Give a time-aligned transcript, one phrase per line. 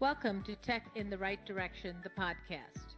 [0.00, 2.94] Welcome to Tech in the Right Direction, the podcast.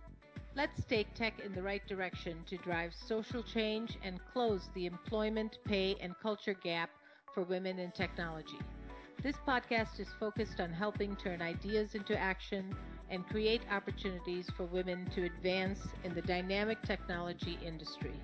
[0.55, 5.59] Let's take tech in the right direction to drive social change and close the employment,
[5.65, 6.91] pay, and culture gap
[7.33, 8.59] for women in technology.
[9.23, 12.77] This podcast is focused on helping turn ideas into action
[13.09, 18.21] and create opportunities for women to advance in the dynamic technology industry.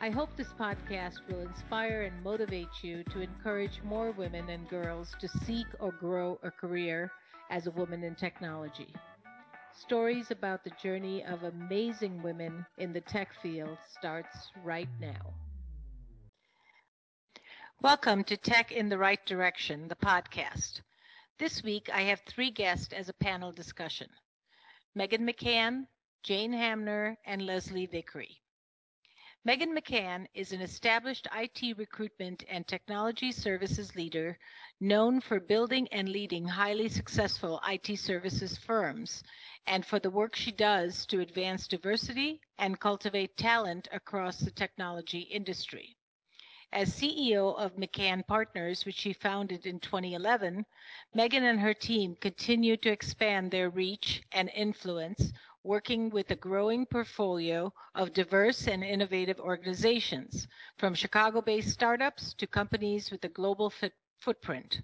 [0.00, 5.14] I hope this podcast will inspire and motivate you to encourage more women and girls
[5.20, 7.12] to seek or grow a career
[7.50, 8.94] as a woman in technology.
[9.72, 15.34] Stories about the journey of amazing women in the tech field starts right now.
[17.82, 20.80] Welcome to Tech in the Right Direction, the podcast.
[21.38, 24.08] This week I have three guests as a panel discussion
[24.94, 25.86] Megan McCann,
[26.22, 28.43] Jane Hamner, and Leslie Vickery.
[29.46, 34.38] Megan McCann is an established IT recruitment and technology services leader
[34.80, 39.22] known for building and leading highly successful IT services firms
[39.66, 45.20] and for the work she does to advance diversity and cultivate talent across the technology
[45.20, 45.94] industry.
[46.72, 50.64] As CEO of McCann Partners, which she founded in 2011,
[51.14, 55.34] Megan and her team continue to expand their reach and influence
[55.64, 63.10] working with a growing portfolio of diverse and innovative organizations, from Chicago-based startups to companies
[63.10, 63.72] with a global
[64.20, 64.82] footprint.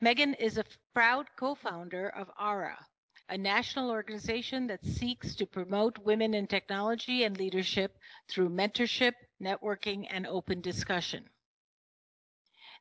[0.00, 2.86] Megan is a proud co-founder of ARA,
[3.28, 10.06] a national organization that seeks to promote women in technology and leadership through mentorship, networking,
[10.10, 11.28] and open discussion.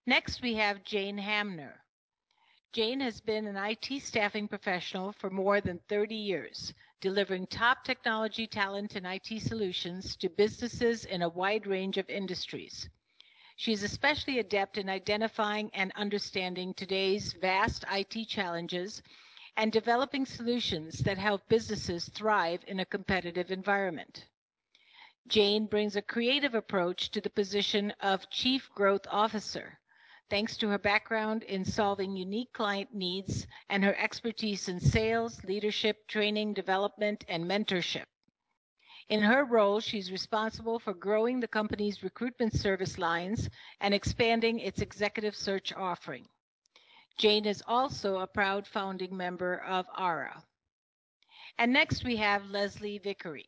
[0.05, 1.83] Next, we have Jane Hamner.
[2.77, 8.45] Jane has been an IT staffing professional for more than 30 years, delivering top technology
[8.45, 12.87] talent and IT solutions to businesses in a wide range of industries.
[13.55, 19.01] She is especially adept in identifying and understanding today's vast IT challenges
[19.55, 24.23] and developing solutions that help businesses thrive in a competitive environment.
[25.27, 29.79] Jane brings a creative approach to the position of Chief Growth Officer
[30.29, 36.07] thanks to her background in solving unique client needs and her expertise in sales, leadership,
[36.07, 38.05] training, development, and mentorship.
[39.09, 43.49] In her role, she's responsible for growing the company's recruitment service lines
[43.79, 46.27] and expanding its executive search offering.
[47.17, 50.43] Jane is also a proud founding member of ARA.
[51.57, 53.47] And next we have Leslie Vickery.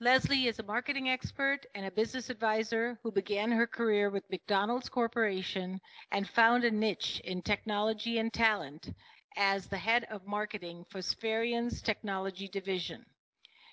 [0.00, 4.88] Leslie is a marketing expert and a business advisor who began her career with McDonald's
[4.88, 8.92] Corporation and found a niche in technology and talent
[9.36, 13.06] as the head of marketing for Spherion's Technology Division.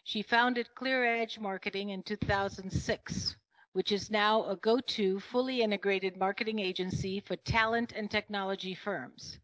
[0.04, 3.36] She founded Clear Edge Marketing in 2006,
[3.74, 9.40] which is now a go-to fully integrated marketing agency for talent and technology firms.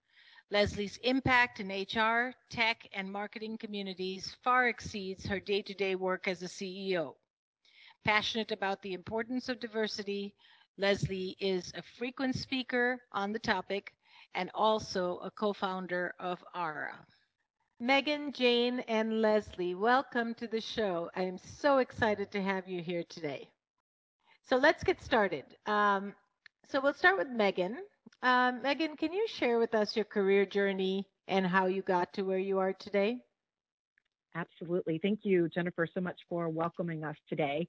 [0.50, 6.26] Leslie's impact in HR, tech, and marketing communities far exceeds her day to day work
[6.26, 7.16] as a CEO.
[8.06, 10.34] Passionate about the importance of diversity,
[10.78, 13.92] Leslie is a frequent speaker on the topic
[14.36, 16.96] and also a co founder of ARA.
[17.82, 21.10] Megan, Jane, and Leslie, welcome to the show.
[21.14, 23.50] I am so excited to have you here today.
[24.44, 25.44] So let's get started.
[25.66, 26.14] Um,
[26.70, 27.78] so we'll start with Megan.
[28.22, 32.24] Um, Megan, can you share with us your career journey and how you got to
[32.24, 33.22] where you are today?
[34.36, 35.00] Absolutely.
[35.02, 37.68] Thank you, Jennifer, so much for welcoming us today.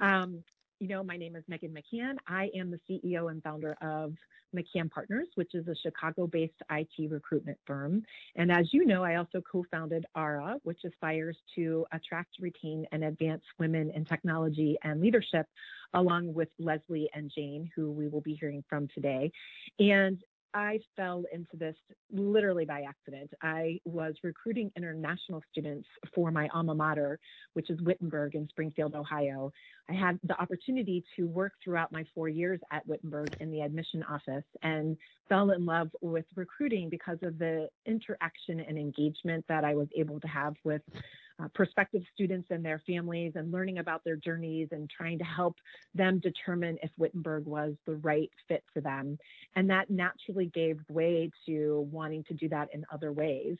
[0.00, 0.42] Um,
[0.80, 2.14] you know, my name is Megan McCann.
[2.26, 4.14] I am the CEO and founder of
[4.56, 8.02] McCann Partners, which is a Chicago based IT recruitment firm.
[8.34, 13.04] And as you know, I also co founded ARA, which aspires to attract, retain, and
[13.04, 15.46] advance women in technology and leadership,
[15.92, 19.30] along with Leslie and Jane, who we will be hearing from today.
[19.78, 20.18] And
[20.54, 21.76] I fell into this
[22.12, 23.30] literally by accident.
[23.42, 27.18] I was recruiting international students for my alma mater,
[27.52, 29.52] which is Wittenberg in Springfield, Ohio.
[29.88, 34.02] I had the opportunity to work throughout my four years at Wittenberg in the admission
[34.04, 34.96] office and
[35.28, 40.20] fell in love with recruiting because of the interaction and engagement that I was able
[40.20, 40.82] to have with
[41.40, 45.56] uh, prospective students and their families and learning about their journeys and trying to help
[45.94, 49.18] them determine if Wittenberg was the right fit for them.
[49.56, 53.56] And that naturally gave way to wanting to do that in other ways.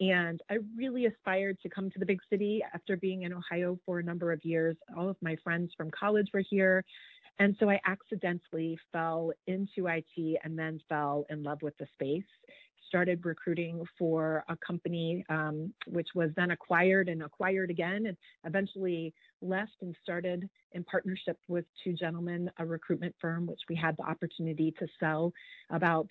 [0.00, 4.00] And I really aspired to come to the big city after being in Ohio for
[4.00, 4.76] a number of years.
[4.96, 6.84] All of my friends from college were here.
[7.38, 12.24] And so I accidentally fell into IT and then fell in love with the space
[12.94, 19.12] started recruiting for a company um, which was then acquired and acquired again and eventually
[19.42, 24.04] left and started in partnership with two gentlemen a recruitment firm which we had the
[24.04, 25.32] opportunity to sell
[25.70, 26.08] about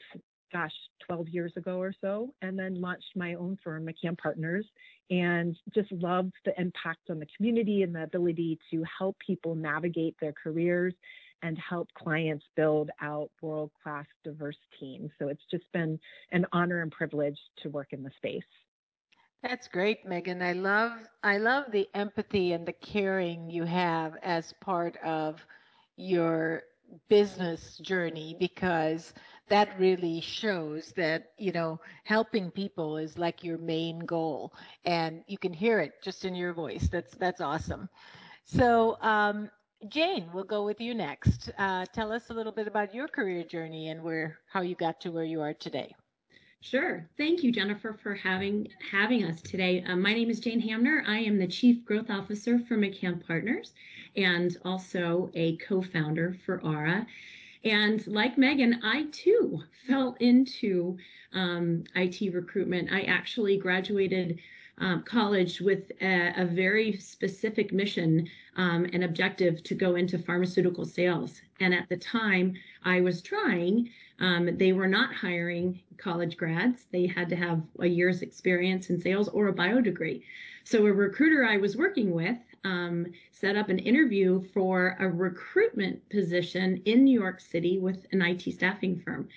[0.54, 0.72] gosh,
[1.08, 4.66] 12 years ago or so, and then launched my own firm, McCann Partners,
[5.10, 10.16] and just loved the impact on the community and the ability to help people navigate
[10.22, 10.94] their careers
[11.42, 15.10] and help clients build out world class diverse teams.
[15.20, 16.00] So it's just been
[16.32, 18.44] an honor and privilege to work in the space.
[19.42, 20.42] That's great, Megan.
[20.42, 25.46] I love I love the empathy and the caring you have as part of
[25.98, 26.64] your
[27.10, 29.14] business journey because
[29.50, 34.54] that really shows that you know helping people is like your main goal
[34.86, 37.90] and you can hear it just in your voice that's that's awesome
[38.46, 39.50] so um,
[39.90, 43.44] jane we'll go with you next uh, tell us a little bit about your career
[43.44, 45.94] journey and where how you got to where you are today
[46.62, 47.10] Sure.
[47.18, 49.84] Thank you, Jennifer, for having having us today.
[49.86, 51.04] Um, my name is Jane Hamner.
[51.06, 53.74] I am the Chief Growth Officer for McCann Partners
[54.16, 57.06] and also a co-founder for ARA.
[57.64, 60.98] And like Megan, I too fell into
[61.32, 62.92] um, IT recruitment.
[62.92, 64.40] I actually graduated
[64.80, 68.28] um, college with a, a, very specific mission
[68.58, 71.42] um, and objective to go into pharmaceutical sales.
[71.60, 73.90] And at the time I was trying,
[74.20, 76.86] um, they were not hiring college grads.
[76.92, 80.24] They had to have a year's experience in sales or a bio degree.
[80.64, 86.08] So a recruiter I was working with um, set up an interview for a recruitment
[86.10, 89.28] position in New York City with an IT staffing firm.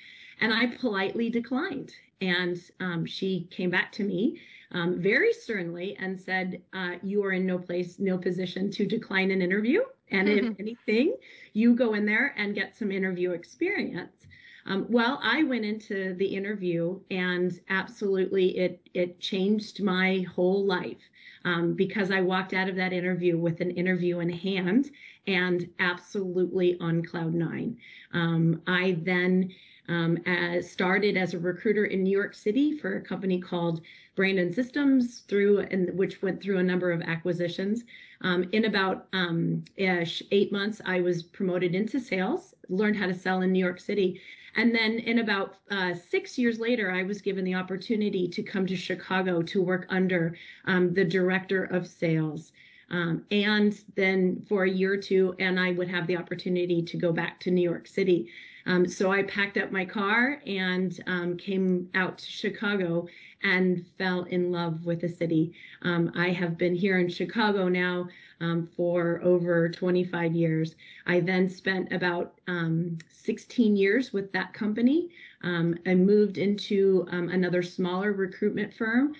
[0.40, 1.92] And I politely declined.
[2.20, 4.40] And um, she came back to me
[4.72, 9.30] um, very sternly and said, uh, You are in no place, no position to decline
[9.30, 9.82] an interview.
[10.10, 11.16] And if anything,
[11.52, 14.26] you go in there and get some interview experience.
[14.66, 21.10] Um, well, I went into the interview and absolutely it it changed my whole life
[21.44, 24.90] um, because I walked out of that interview with an interview in hand
[25.28, 27.78] and absolutely on cloud nine.
[28.12, 29.52] Um, I then
[29.88, 33.80] as started as a recruiter in New York City for a company called
[34.14, 37.84] Brandon Systems through and which went through a number of acquisitions.
[38.22, 43.42] Um, in about um, eight months, I was promoted into sales, learned how to sell
[43.42, 44.20] in New York City,
[44.56, 48.66] and then in about uh, six years later, I was given the opportunity to come
[48.66, 50.34] to Chicago to work under
[50.64, 52.52] um, the director of sales.
[52.90, 56.96] Um, and then for a year or two, and I would have the opportunity to
[56.96, 58.28] go back to New York City.
[58.66, 63.06] Um, so I packed up my car and um, came out to Chicago
[63.42, 65.52] and fell in love with the city.
[65.82, 68.08] Um, I have been here in Chicago now
[68.40, 70.74] um, for over 25 years.
[71.06, 75.10] I then spent about um, 16 years with that company.
[75.42, 79.14] Um, I moved into another smaller recruitment firm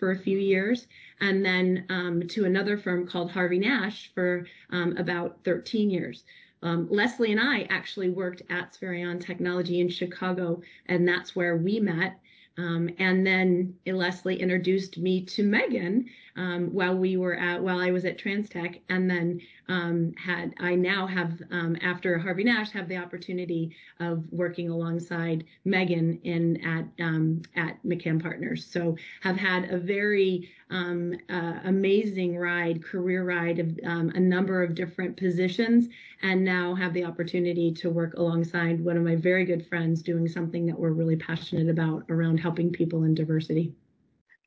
[0.00, 0.88] for a few years
[1.20, 6.24] and then to another firm called Harvey Nash for about 13 years.
[6.62, 11.80] Um, Leslie and I actually worked at Spherion Technology in Chicago, and that's where we
[11.80, 12.20] met.
[12.58, 16.06] Um, and then Leslie introduced me to Megan
[16.36, 20.74] um, while we were at while I was at Transtech, and then um, had I
[20.74, 26.86] now have um, after Harvey Nash have the opportunity of working alongside Megan in at
[27.04, 28.66] um, at McCann Partners.
[28.66, 34.74] So have had a very um, uh, amazing ride, career ride of a number of
[34.74, 35.88] different positions,
[36.22, 40.26] and now have the opportunity to work alongside one of my very good friends doing
[40.26, 43.74] something that we're really passionate about around helping people in diversity.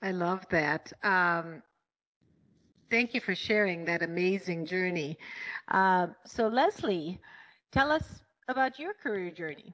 [0.01, 0.91] I love that.
[1.03, 1.61] Um,
[2.89, 5.17] thank you for sharing that amazing journey.
[5.69, 7.19] Uh, so, Leslie,
[7.71, 8.03] tell us
[8.47, 9.73] about your career journey.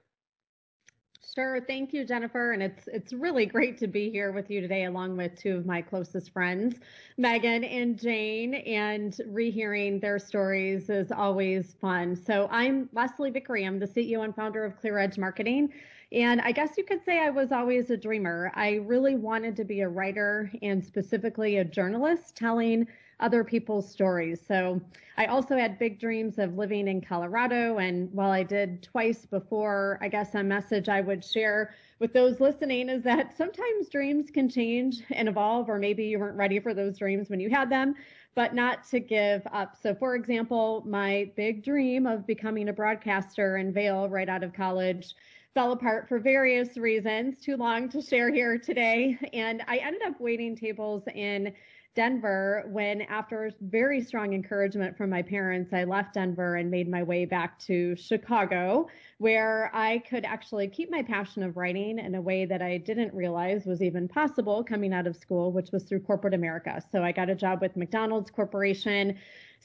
[1.34, 1.62] Sure.
[1.62, 2.52] Thank you, Jennifer.
[2.52, 5.66] And it's it's really great to be here with you today, along with two of
[5.66, 6.76] my closest friends,
[7.18, 8.56] Megan and Jane.
[8.56, 12.18] And rehearing their stories is always fun.
[12.18, 13.66] So I'm Leslie Vickery.
[13.66, 15.72] I'm the CEO and founder of Clear Edge Marketing.
[16.12, 18.52] And I guess you could say I was always a dreamer.
[18.56, 22.86] I really wanted to be a writer and specifically a journalist telling
[23.22, 24.42] other people's stories.
[24.46, 24.82] So
[25.16, 27.78] I also had big dreams of living in Colorado.
[27.78, 32.40] And while I did twice before, I guess a message I would share with those
[32.40, 36.74] listening is that sometimes dreams can change and evolve, or maybe you weren't ready for
[36.74, 37.94] those dreams when you had them,
[38.34, 39.78] but not to give up.
[39.82, 44.52] So, for example, my big dream of becoming a broadcaster in Vail right out of
[44.52, 45.14] college
[45.54, 49.18] fell apart for various reasons, too long to share here today.
[49.34, 51.54] And I ended up waiting tables in
[51.94, 57.04] Denver when, after very strong encouragement from my parents, I left Denver and made my
[57.04, 62.22] way back to Chicago, where I could actually keep my passion of writing in a
[62.22, 66.00] way that I didn't realize was even possible coming out of school, which was through
[66.00, 66.82] corporate America.
[66.94, 69.18] So I got a job with McDonald's Corporation,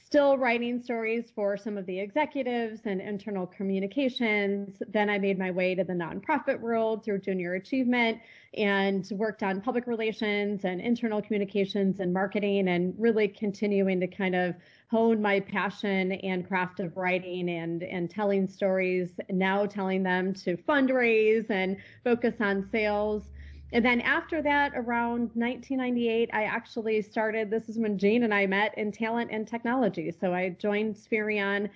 [0.05, 4.81] still writing stories for some of the executives and internal communications.
[4.89, 8.19] Then I made my way to the nonprofit world through Junior Achievement
[8.55, 14.35] and worked on public relations and internal communications and marketing and really continuing to kind
[14.35, 14.55] of
[14.91, 20.57] hone my passion and craft of writing and and telling stories now telling them to
[20.59, 23.25] fundraise and focus on sales
[23.73, 28.47] and then after that around 1998 i actually started this is when jane and i
[28.47, 31.69] met in talent and technology so i joined Spherion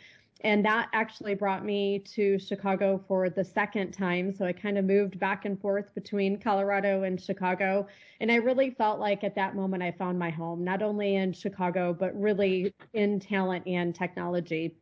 [0.42, 4.32] and that actually brought me to Chicago for the second time.
[4.32, 7.86] So I kind of moved back and forth between Colorado and Chicago.
[8.20, 11.32] And I really felt like at that moment I found my home, not only in
[11.32, 14.74] Chicago, but really in talent and technology.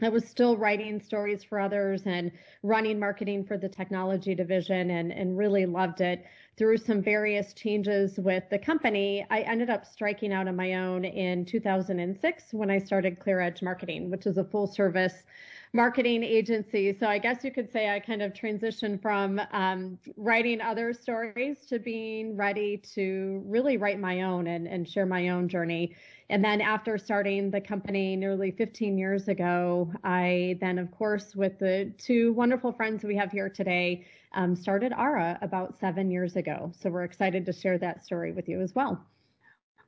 [0.00, 2.32] I was still writing stories for others and
[2.62, 6.24] running marketing for the technology division and, and really loved it.
[6.56, 11.04] Through some various changes with the company, I ended up striking out on my own
[11.04, 15.24] in 2006 when I started Clear Edge Marketing, which is a full service
[15.74, 16.94] marketing agency.
[16.98, 21.64] So I guess you could say I kind of transitioned from um, writing other stories
[21.68, 25.94] to being ready to really write my own and, and share my own journey.
[26.28, 31.58] And then after starting the company nearly 15 years ago, I then, of course, with
[31.58, 36.70] the two wonderful friends we have here today, um, started ARA about seven years ago.
[36.78, 39.06] So we're excited to share that story with you as well.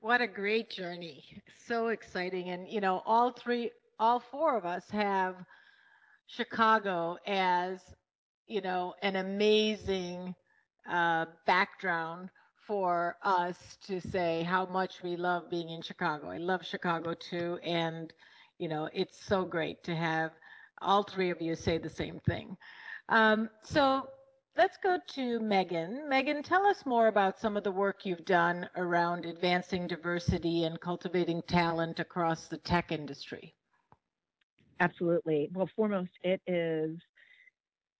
[0.01, 1.25] What a great journey.
[1.67, 2.51] So exciting.
[2.51, 5.37] And, you know, all three, all four of us have
[6.27, 7.81] Chicago as,
[8.47, 10.35] you know, an amazing
[10.91, 12.31] uh, background
[12.67, 16.29] for us to say how much we love being in Chicago.
[16.31, 17.59] I love Chicago too.
[17.63, 18.13] And,
[18.59, 20.33] you know, it's so great to have
[20.81, 22.57] all three of you say the same thing.
[23.09, 24.09] Um, so
[24.57, 26.09] let's go to Megan.
[26.09, 30.81] Megan, tell us more about some of the work you've done around advancing diversity and
[30.81, 33.55] cultivating talent across the tech industry.
[34.81, 35.51] Absolutely.
[35.53, 36.99] Well, foremost, it is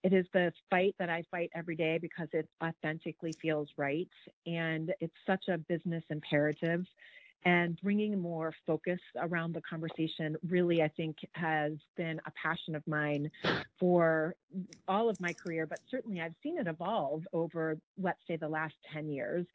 [0.03, 4.09] it is the fight that I fight every day because it authentically feels right,
[4.47, 6.85] and it's such a business imperative
[7.45, 12.87] and bringing more focus around the conversation really i think has been a passion of
[12.87, 13.31] mine
[13.79, 14.35] for
[14.89, 18.75] all of my career but certainly i've seen it evolve over let's say the last
[18.93, 19.47] 10 years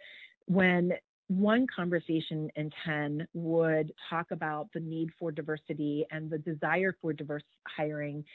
[0.45, 0.93] when
[1.29, 7.13] one conversation in 10 would talk about the need for diversity and the desire for
[7.13, 7.43] diverse
[7.77, 8.25] hiring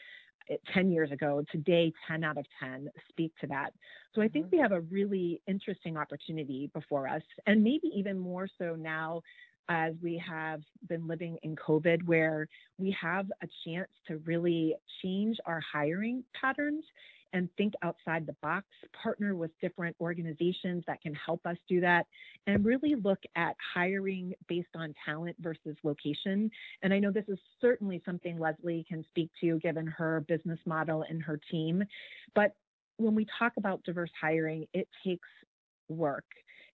[0.72, 1.42] 10 years ago.
[1.50, 3.70] Today, 10 out of 10 speak to that.
[4.14, 4.56] So I think mm-hmm.
[4.56, 9.22] we have a really interesting opportunity before us, and maybe even more so now
[9.68, 12.46] as we have been living in COVID, where
[12.78, 16.84] we have a chance to really change our hiring patterns
[17.34, 18.64] and think outside the box,
[19.02, 22.06] partner with different organizations that can help us do that,
[22.46, 26.50] and really look at hiring based on talent versus location.
[26.82, 31.04] And I know this is certainly something Leslie can speak to given her business model
[31.08, 31.82] and her team.
[32.34, 32.52] But
[32.96, 35.28] when we talk about diverse hiring, it takes
[35.88, 36.24] work,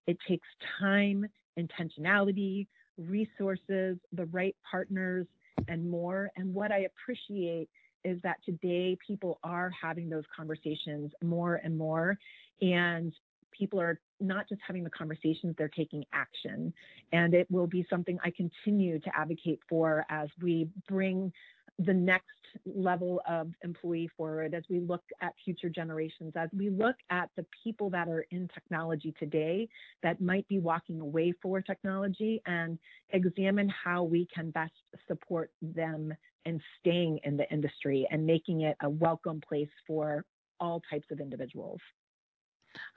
[0.06, 0.46] it takes
[0.78, 1.26] time,
[1.58, 2.66] intentionality,
[2.98, 5.26] resources, the right partners,
[5.68, 6.30] and more.
[6.36, 7.68] And what I appreciate
[8.04, 12.18] is that today people are having those conversations more and more.
[12.60, 13.12] And
[13.50, 16.72] people are not just having the conversations, they're taking action.
[17.12, 21.32] And it will be something I continue to advocate for as we bring
[21.78, 22.26] the next
[22.66, 27.46] level of employee forward as we look at future generations, as we look at the
[27.64, 29.68] people that are in technology today
[30.02, 32.78] that might be walking away for technology and
[33.10, 34.72] examine how we can best
[35.08, 36.12] support them
[36.44, 40.24] in staying in the industry and making it a welcome place for
[40.60, 41.80] all types of individuals.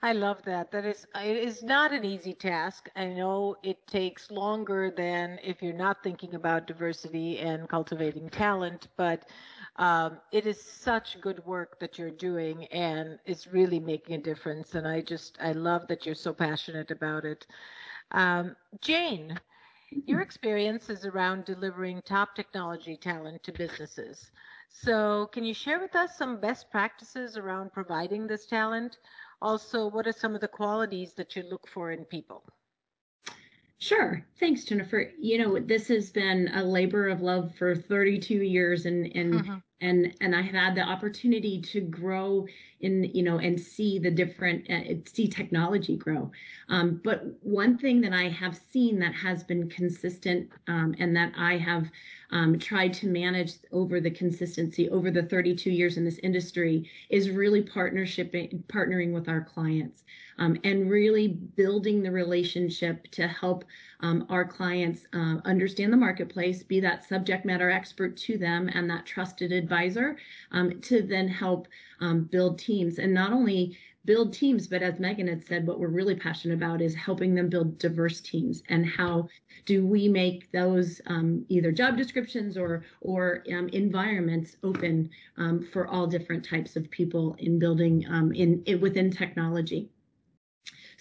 [0.02, 0.70] I love that.
[0.70, 2.88] That is, it is not an easy task.
[2.96, 8.88] I know it takes longer than if you're not thinking about diversity and cultivating talent,
[8.96, 9.26] but
[9.76, 14.74] um, it is such good work that you're doing and it's really making a difference.
[14.74, 17.46] And I just, I love that you're so passionate about it.
[18.12, 19.40] Um, Jane,
[20.06, 24.30] your experience is around delivering top technology talent to businesses.
[24.68, 28.98] So, can you share with us some best practices around providing this talent?
[29.40, 32.44] Also, what are some of the qualities that you look for in people?
[33.78, 34.24] Sure.
[34.40, 35.12] Thanks, Jennifer.
[35.18, 39.56] You know, this has been a labor of love for 32 years and and mm-hmm.
[39.80, 42.46] and and I have had the opportunity to grow
[42.84, 46.30] you know and see the different uh, see technology grow.
[46.68, 51.32] Um, but one thing that I have seen that has been consistent um, and that
[51.36, 51.90] I have
[52.30, 57.30] um, tried to manage over the consistency over the 32 years in this industry is
[57.30, 60.02] really partnership partnering with our clients
[60.38, 63.64] um, and really building the relationship to help
[64.00, 68.90] um, our clients uh, understand the marketplace, be that subject matter expert to them and
[68.90, 70.16] that trusted advisor
[70.52, 71.68] um, to then help
[72.00, 74.66] um, build teams and not only build teams.
[74.66, 78.20] But as Megan had said, what we're really passionate about is helping them build diverse
[78.20, 79.28] teams and how
[79.64, 85.86] do we make those um, either job descriptions or or um, environments open um, for
[85.88, 89.88] all different types of people in building um, in, in within technology.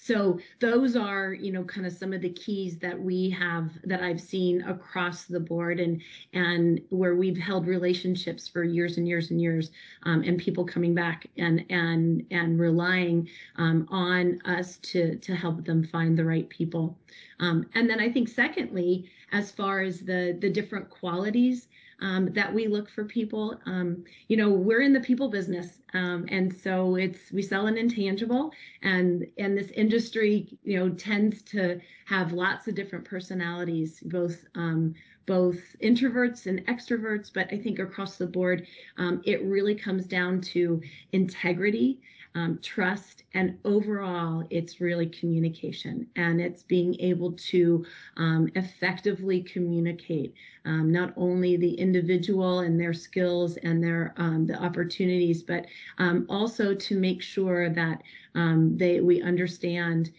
[0.04, 4.02] So those are, you know, kind of some of the keys that we have that
[4.02, 6.02] I've seen across the board and
[6.34, 9.72] and where we've held relationships for years and years and years
[10.04, 15.64] um, and people coming back and and and relying um, on us to to help
[15.64, 17.00] them find the right people.
[17.40, 21.70] Um, and then I think secondly, as far as the the different qualities
[22.02, 23.60] um, that we look for people.
[23.66, 27.78] Um, you know, we're in the people business, um, and so it's we sell an
[27.78, 34.44] intangible, and and this industry, you know, tends to have lots of different personalities, both
[34.56, 34.94] um,
[35.26, 37.32] both introverts and extroverts.
[37.34, 40.82] But I think across the board, um, it really comes down to
[41.12, 42.00] integrity
[42.36, 47.86] um, trust, and overall, it's really communication and it's being able to
[48.18, 50.34] um, effectively communicate
[50.66, 55.66] um, not only the individual and their skills and their um, the opportunities, but
[56.00, 58.02] um, also to make sure that
[58.36, 60.12] um, they we understand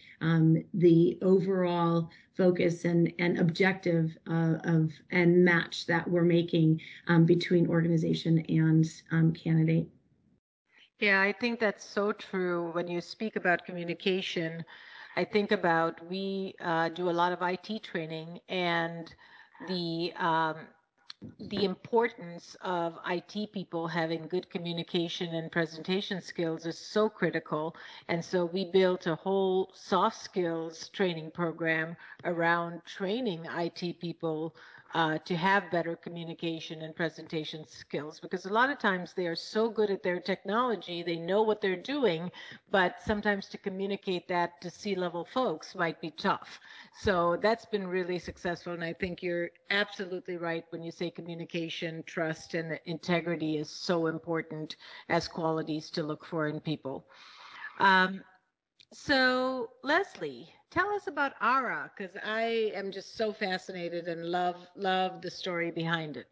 [0.73, 6.81] the overall focus and, and objective uh, of and match that we're making
[7.25, 8.39] between organization
[9.11, 9.87] and candidate.
[10.99, 12.71] Yeah, I think that's so true.
[12.71, 14.63] When you speak about communication,
[15.15, 19.13] I think about we uh, do a lot of IT training and
[19.67, 20.55] the um,
[21.39, 27.75] the importance of IT people having good communication and presentation skills is so critical.
[28.07, 34.55] And so we built a whole soft skills training program around training IT people
[34.95, 39.35] uh, to have better communication and presentation skills because a lot of times they are
[39.35, 42.31] so good at their technology, they know what they're doing,
[42.71, 46.61] but sometimes to communicate that to C level folks might be tough.
[46.97, 48.71] So that's been really successful.
[48.71, 54.07] And I think you're absolutely right when you say communication, trust, and integrity is so
[54.07, 54.77] important
[55.09, 57.05] as qualities to look for in people.
[57.79, 58.23] Um,
[58.93, 65.21] so, Leslie, tell us about ARA because I am just so fascinated and love love
[65.21, 66.27] the story behind it.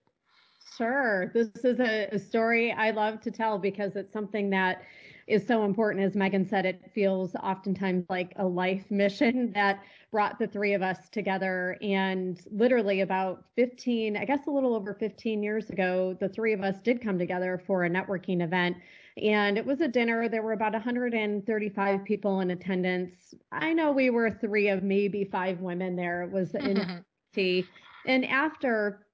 [0.78, 4.82] Sure, this is a, a story I love to tell because it's something that
[5.28, 6.04] is so important.
[6.04, 10.82] As Megan said, it feels oftentimes like a life mission that brought the three of
[10.82, 11.78] us together.
[11.82, 16.62] And literally about 15, I guess a little over 15 years ago, the three of
[16.62, 18.78] us did come together for a networking event
[19.22, 20.28] and it was a dinner.
[20.28, 23.34] There were about 135 people in attendance.
[23.52, 26.24] I know we were three of maybe five women there.
[26.24, 27.66] It was in tea.
[28.06, 29.06] And after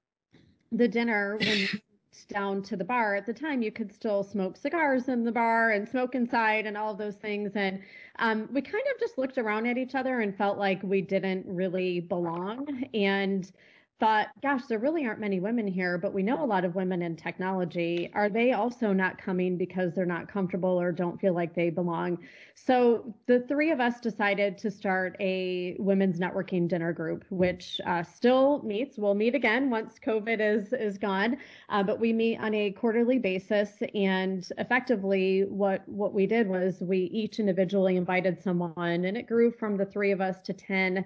[0.72, 1.68] the dinner, when
[2.28, 5.70] down to the bar at the time you could still smoke cigars in the bar
[5.70, 7.80] and smoke inside and all of those things and
[8.18, 11.44] um, we kind of just looked around at each other and felt like we didn't
[11.46, 13.52] really belong and
[14.00, 17.02] thought, gosh, there really aren't many women here, but we know a lot of women
[17.02, 18.10] in technology.
[18.14, 22.18] Are they also not coming because they're not comfortable or don't feel like they belong?
[22.54, 28.02] So the three of us decided to start a women's networking dinner group, which uh,
[28.02, 28.96] still meets.
[28.96, 31.36] We'll meet again once COVID is is gone,
[31.68, 33.70] uh, but we meet on a quarterly basis.
[33.94, 39.50] And effectively, what what we did was we each individually invited someone, and it grew
[39.52, 41.04] from the three of us to ten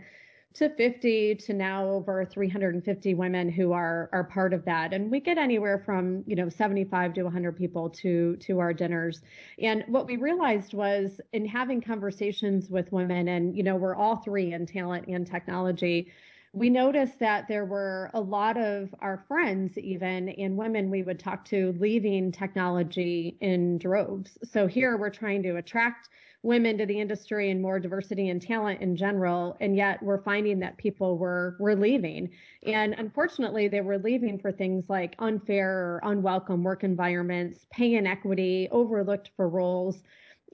[0.54, 4.92] to 50 to now over 350 women who are are part of that.
[4.92, 9.22] And we get anywhere from you know 75 to 100 people to to our dinners.
[9.58, 14.16] And what we realized was in having conversations with women and you know we're all
[14.16, 16.12] three in talent and technology
[16.54, 21.18] we noticed that there were a lot of our friends even and women we would
[21.18, 24.38] talk to leaving technology in droves.
[24.44, 26.08] So here we're trying to attract
[26.44, 30.60] women to the industry and more diversity and talent in general and yet we're finding
[30.60, 32.30] that people were were leaving.
[32.64, 38.68] And unfortunately they were leaving for things like unfair or unwelcome work environments pay inequity
[38.70, 40.04] overlooked for roles.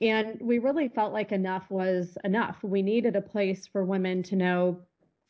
[0.01, 2.57] And we really felt like enough was enough.
[2.63, 4.81] We needed a place for women to know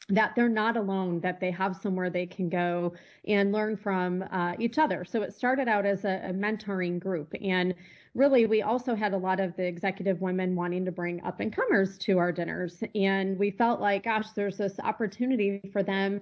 [0.08, 2.92] that they're not alone, that they have somewhere they can go
[3.26, 5.04] and learn from uh, each other.
[5.04, 7.32] So it started out as a, a, mentoring group.
[7.42, 7.74] And
[8.14, 11.54] really, we also had a lot of the executive women wanting to bring up and
[11.54, 12.82] comers to our dinners.
[12.94, 16.20] And we felt like, gosh, there's this opportunity for them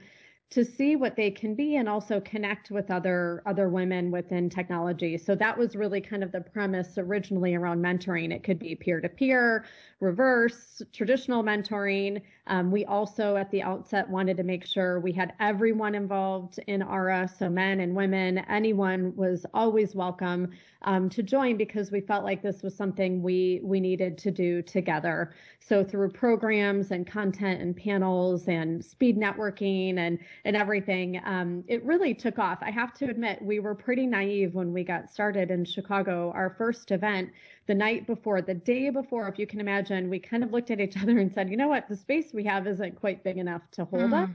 [0.51, 5.19] to see what they can be and also connect with other other women within technology.
[5.19, 8.33] So that was really kind of the premise originally around mentoring.
[8.33, 9.67] It could be peer to peer,
[10.01, 12.23] reverse, traditional mentoring.
[12.47, 16.81] Um, we also at the outset wanted to make sure we had everyone involved in
[16.81, 20.51] ARA, so men and women, anyone was always welcome
[20.83, 24.63] um, to join because we felt like this was something we we needed to do
[24.63, 25.35] together.
[25.61, 31.85] So through programs and content and panels and speed networking and and everything, um, it
[31.85, 32.59] really took off.
[32.63, 36.33] I have to admit, we were pretty naive when we got started in Chicago.
[36.35, 37.31] Our first event,
[37.67, 40.81] the night before, the day before, if you can imagine, we kind of looked at
[40.81, 43.63] each other and said, you know what, the space we have isn't quite big enough
[43.73, 44.25] to hold mm.
[44.25, 44.31] us.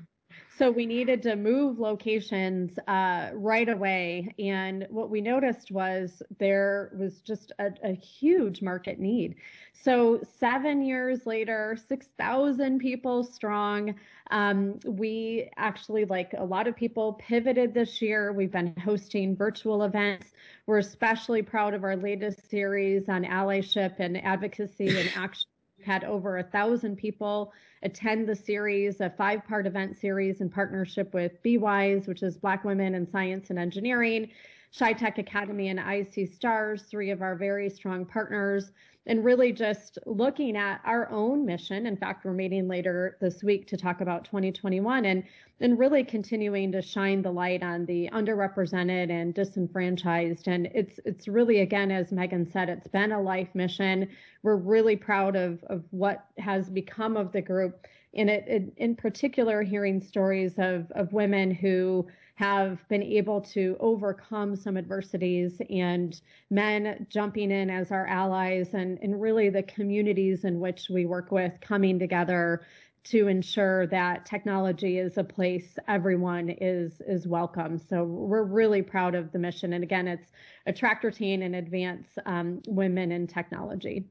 [0.56, 4.36] So we needed to move locations uh, right away.
[4.38, 9.36] And what we noticed was there was just a, a huge market need.
[9.74, 13.96] So seven years later, 6,000 people strong.
[14.30, 18.32] Um, we actually, like a lot of people, pivoted this year.
[18.32, 20.28] We've been hosting virtual events.
[20.68, 25.48] We're especially proud of our latest series on allyship and advocacy and action
[25.84, 31.14] had over a thousand people attend the series, a five part event series in partnership
[31.14, 34.30] with BWise, which is Black Women in Science and Engineering,
[34.74, 38.72] Tech Academy, and IC Stars, three of our very strong partners
[39.06, 41.86] and really just looking at our own mission.
[41.86, 45.24] In fact, we're meeting later this week to talk about 2021 and
[45.60, 50.48] and really continuing to shine the light on the underrepresented and disenfranchised.
[50.48, 54.10] And it's it's really again, as Megan said, it's been a life mission.
[54.42, 57.86] We're really proud of of what has become of the group.
[58.16, 63.78] And it, it in particular, hearing stories of of women who have been able to
[63.80, 66.20] overcome some adversities and
[66.50, 71.32] men jumping in as our allies and, and really the communities in which we work
[71.32, 72.62] with coming together
[73.04, 77.78] to ensure that technology is a place everyone is is welcome.
[77.78, 79.74] So we're really proud of the mission.
[79.74, 80.32] And again, it's
[80.66, 84.06] attract, retain, and advance um, women in technology.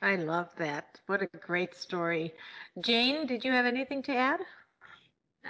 [0.00, 1.00] I love that.
[1.06, 2.32] What a great story.
[2.80, 4.40] Jane, did you have anything to add?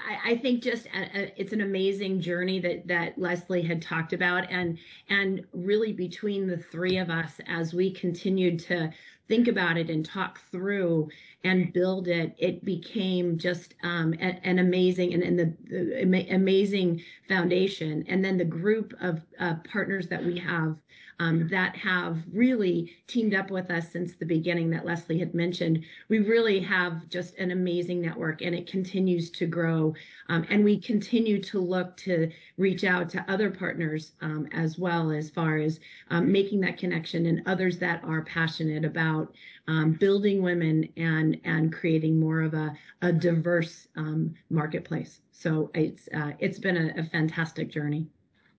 [0.07, 4.13] I, I think just a, a, it's an amazing journey that that Leslie had talked
[4.13, 8.91] about, and and really between the three of us as we continued to
[9.29, 11.09] think about it and talk through
[11.45, 17.03] and build it, it became just um, a, an amazing and, and the, the, amazing
[17.29, 18.05] foundation.
[18.09, 20.77] And then the group of uh, partners that we have
[21.21, 25.85] um, that have really teamed up with us since the beginning that Leslie had mentioned.
[26.09, 29.95] We really have just an amazing network and it continues to grow.
[30.29, 35.11] Um, and we continue to look to reach out to other partners um, as well
[35.11, 39.18] as far as um, making that connection and others that are passionate about
[39.67, 45.21] um, building women and and creating more of a, a diverse um, marketplace.
[45.33, 48.07] So it's uh, it's been a, a fantastic journey.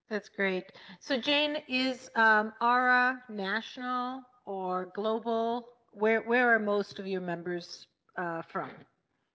[0.09, 0.71] That's great.
[0.99, 5.67] So Jane, is um, ARA national or global?
[5.91, 8.69] Where where are most of your members uh, from?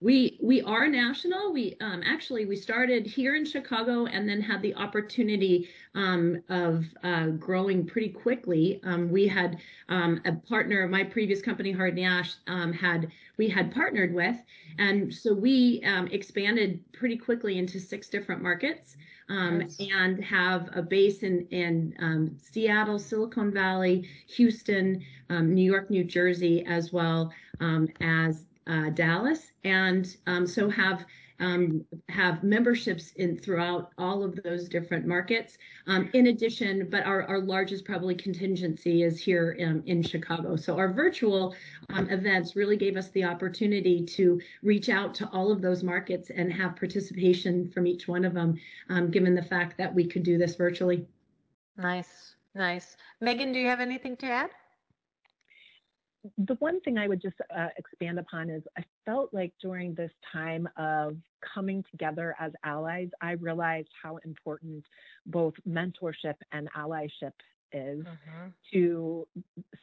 [0.00, 1.52] We we are national.
[1.52, 6.85] We um, actually we started here in Chicago and then had the opportunity um, of
[7.02, 8.80] uh, growing pretty quickly.
[8.85, 13.72] Um, we had um, a partner, my previous company, Harvey Nash, um, had we had
[13.72, 14.37] partnered with,
[14.78, 18.96] and so we um, expanded pretty quickly into six different markets
[19.28, 19.78] um, yes.
[19.80, 26.04] and have a base in, in um, Seattle, Silicon Valley, Houston, um, New York, New
[26.04, 31.05] Jersey, as well um, as uh, Dallas, and um, so have
[31.40, 35.59] um, have memberships in throughout all of those different markets.
[35.87, 40.57] Um, in addition, but our, our largest probably contingency is here um, in Chicago.
[40.57, 41.55] So our virtual
[41.90, 46.31] um, events really gave us the opportunity to reach out to all of those markets
[46.31, 48.55] and have participation from each one of them,
[48.88, 51.05] um, given the fact that we could do this virtually.
[51.77, 52.96] Nice, nice.
[53.20, 54.50] Megan, do you have anything to add?
[56.39, 60.11] The one thing I would just uh, expand upon is I felt like during this
[60.33, 61.17] time of
[61.55, 64.85] coming together as allies, I realized how important
[65.27, 67.33] both mentorship and allyship
[67.75, 68.49] is mm-hmm.
[68.73, 69.27] to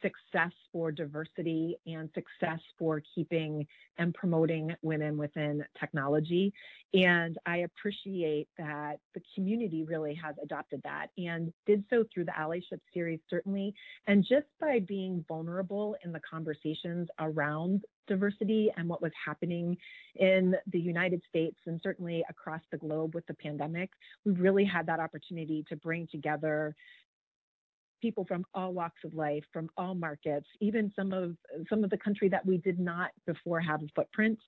[0.00, 3.66] success for diversity and success for keeping
[3.98, 6.52] and promoting women within technology.
[6.94, 12.32] And I appreciate that the community really has adopted that and did so through the
[12.32, 13.74] allyship series, certainly.
[14.06, 19.76] And just by being vulnerable in the conversations around diversity and what was happening
[20.16, 23.90] in the United States and certainly across the globe with the pandemic,
[24.24, 26.74] we really had that opportunity to bring together
[28.02, 31.36] people from all walks of life, from all markets, even some of
[31.70, 34.38] some of the country that we did not before have a footprint.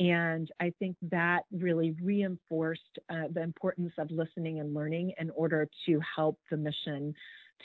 [0.00, 5.68] And I think that really reinforced uh, the importance of listening and learning in order
[5.86, 7.14] to help the mission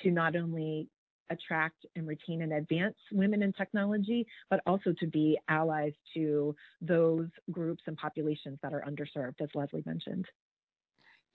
[0.04, 0.90] to not only
[1.30, 7.28] attract and retain and advance women in technology, but also to be allies to those
[7.52, 10.26] groups and populations that are underserved, as Leslie mentioned.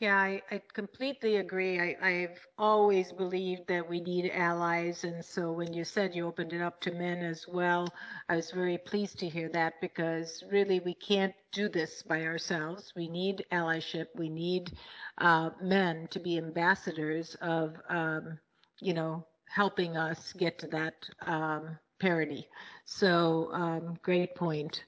[0.02, 1.80] Yeah, I, I completely agree.
[1.80, 5.04] I, I've always believed that we need allies.
[5.04, 7.88] And so when you said you opened it up to men as well,
[8.28, 12.92] I was very pleased to hear that because really we can't do this by ourselves.
[12.96, 14.06] We need allyship.
[14.16, 14.72] We need
[15.18, 18.38] uh, men to be ambassadors of, um,
[18.80, 20.94] you know, helping us get to that
[21.26, 22.48] um, parity.
[22.86, 24.84] So, um, great point.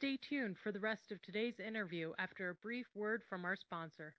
[0.00, 4.14] Stay tuned for the rest of today's interview after a brief word from our sponsor.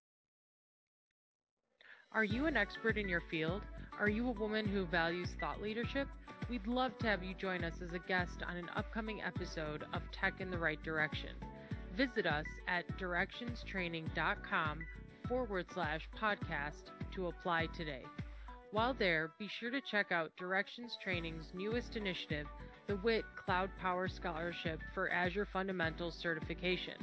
[2.11, 3.63] Are you an expert in your field?
[3.99, 6.07] Are you a woman who values thought leadership?
[6.51, 10.03] We'd love to have you join us as a guest on an upcoming episode of
[10.11, 11.31] Tech in the Right Direction.
[11.97, 14.79] Visit us at directionstraining.com
[15.27, 18.03] forward slash podcast to apply today.
[18.69, 22.45] While there, be sure to check out Directions Training's newest initiative,
[22.87, 26.95] the WIT Cloud Power Scholarship for Azure Fundamentals Certification.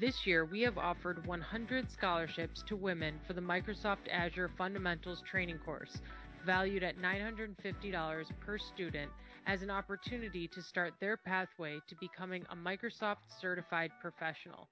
[0.00, 5.58] This year, we have offered 100 scholarships to women for the Microsoft Azure Fundamentals Training
[5.58, 6.00] course,
[6.46, 9.10] valued at $950 per student,
[9.46, 14.68] as an opportunity to start their pathway to becoming a Microsoft certified professional.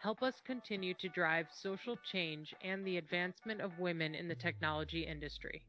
[0.00, 5.02] Help us continue to drive social change and the advancement of women in the technology
[5.02, 5.62] industry.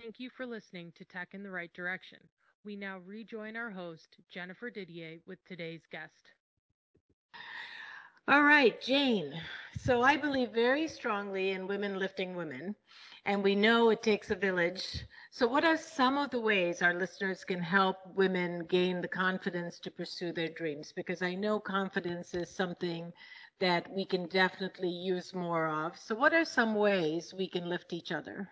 [0.00, 2.18] Thank you for listening to Tech in the Right Direction.
[2.64, 6.32] We now rejoin our host, Jennifer Didier, with today's guest.
[8.28, 9.40] All right, Jane.
[9.78, 12.74] So I believe very strongly in women lifting women,
[13.24, 15.06] and we know it takes a village.
[15.30, 19.78] So, what are some of the ways our listeners can help women gain the confidence
[19.80, 20.92] to pursue their dreams?
[20.92, 23.12] Because I know confidence is something
[23.60, 25.96] that we can definitely use more of.
[25.98, 28.50] So, what are some ways we can lift each other?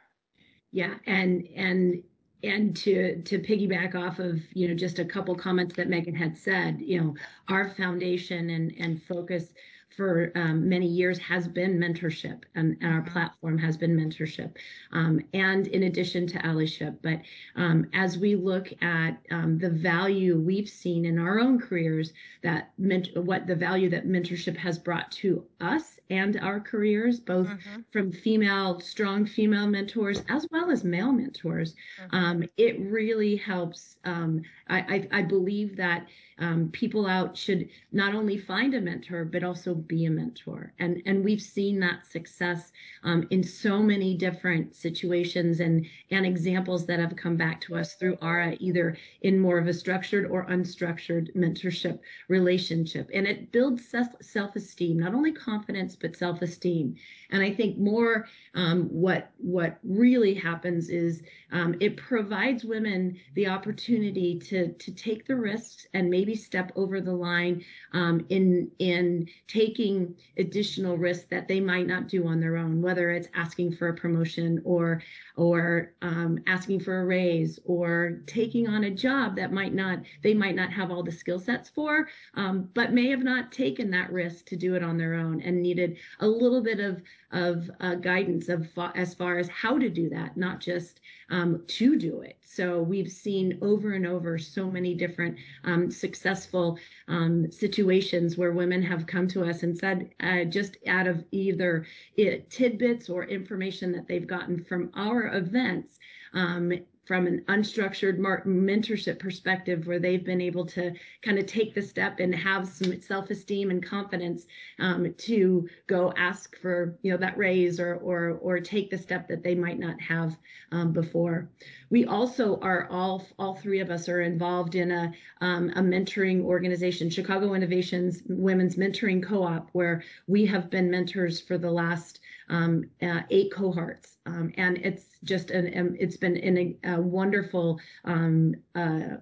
[0.73, 2.03] Yeah, and and
[2.43, 6.37] and to to piggyback off of you know just a couple comments that Megan had
[6.37, 7.15] said, you know,
[7.49, 9.53] our foundation and and focus
[9.97, 13.13] for um, many years has been mentorship, and, and, our mm-hmm.
[13.13, 14.57] platform has been mentorship,
[14.93, 16.97] um, and in addition to allyship.
[17.03, 17.21] But
[17.57, 22.73] um, as we look at um, the value we've seen in our own careers, that
[22.79, 27.81] ment- what the value that mentorship has brought to us and our careers, both mm-hmm.
[27.91, 32.17] from female, strong female mentors as well as male mentors, mm-hmm.
[32.23, 33.97] Um, it really helps.
[34.05, 36.07] Um, I, I, I believe that
[36.39, 40.73] um, people out should not only find a mentor but also be a mentor.
[40.79, 42.73] And and we've seen that success
[43.05, 47.95] um, in so many different situations and and examples that have come back to us
[47.95, 53.11] through ARA either in more of a structured or unstructured mentorship relationship.
[53.13, 56.97] And it builds self-esteem not only confidence but self-esteem
[57.33, 63.49] and I think more um, what what really happens is um, it provides women the
[63.49, 67.65] opportunity to to take the risks and maybe step over the line
[67.95, 73.11] um, in in taking additional risks that they might not do on their own, whether
[73.11, 75.03] it's asking for a promotion or
[75.37, 80.35] or um, asking for a raise or taking on a job that might not they
[80.35, 84.13] might not have all the skill sets for, um, but may have not taken that
[84.13, 87.01] risk to do it on their own and needed a little bit of
[87.33, 91.99] of uh, guidance of as far as how to do that, not just um, to
[91.99, 92.37] do it.
[92.43, 98.83] So we've seen over and over so many different um, successful um, situations where women
[98.83, 103.93] have come to us and said, uh, just out of either it, tidbits or information
[103.93, 105.99] that they've gotten from our events,
[106.35, 106.73] um,
[107.05, 112.21] from an unstructured mentorship perspective where they've been able to kind of take the step
[112.21, 114.47] and have some self-esteem and confidence
[114.79, 119.27] um, to go ask for you know that raise or or or take the step
[119.29, 120.37] that they might not have
[120.71, 121.49] um, before.
[121.91, 126.43] We also are all all three of us are involved in a um, a mentoring
[126.43, 132.85] organization chicago innovations women's mentoring co-op where we have been mentors for the last um,
[133.03, 137.81] uh, eight cohorts um, and it's just an, um, it's been in a, a wonderful
[138.05, 139.17] um, uh,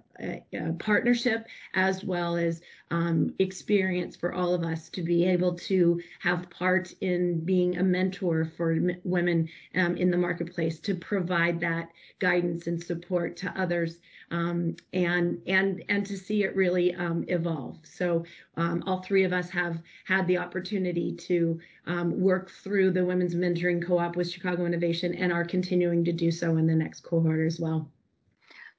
[0.77, 6.49] partnership as well as um, experience for all of us to be able to have
[6.51, 12.67] part in being a mentor for m- women in the marketplace to provide that guidance
[12.67, 13.97] and support to others
[14.29, 16.95] um, and and and to see it really
[17.27, 17.77] evolve.
[17.83, 18.23] So
[18.55, 21.59] um, all three of us have had the opportunity to
[21.91, 26.31] um, work through the Women's Mentoring Co-op with Chicago Innovation and are continuing to do
[26.31, 27.89] so in the next cohort as well.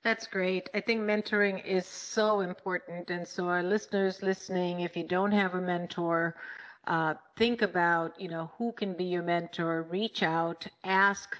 [0.02, 0.68] That's great.
[0.74, 3.10] I think mentoring is so important.
[3.10, 6.34] And so, our listeners listening, if you don't have a mentor,
[6.86, 9.82] uh, think about, you know, who can be your mentor.
[9.82, 11.36] Reach out, ask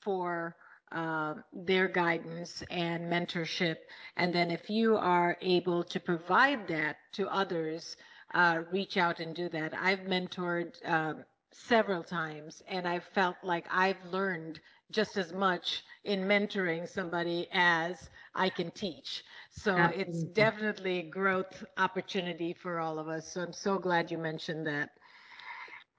[0.00, 0.56] for
[0.92, 3.76] uh, their guidance and mentorship.
[4.16, 7.96] And then, if you are able to provide that to others,
[8.36, 9.74] uh, reach out and do that.
[9.74, 11.14] I've mentored uh,
[11.52, 18.10] several times, and I've felt like I've learned just as much in mentoring somebody as
[18.34, 19.24] I can teach.
[19.50, 20.02] So Absolutely.
[20.02, 23.32] it's definitely a growth opportunity for all of us.
[23.32, 24.90] So I'm so glad you mentioned that.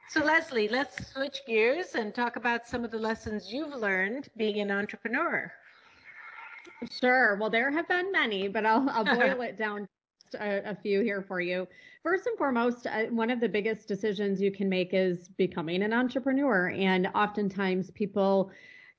[0.09, 4.59] So, Leslie, let's switch gears and talk about some of the lessons you've learned being
[4.61, 5.51] an entrepreneur.
[6.89, 7.35] Sure.
[7.35, 9.87] Well, there have been many, but I'll, I'll boil it down
[10.35, 11.67] a, a, few here for you.
[12.03, 15.93] First and foremost, uh, one of the biggest decisions you can make is becoming an
[15.93, 16.69] entrepreneur.
[16.69, 18.51] And oftentimes people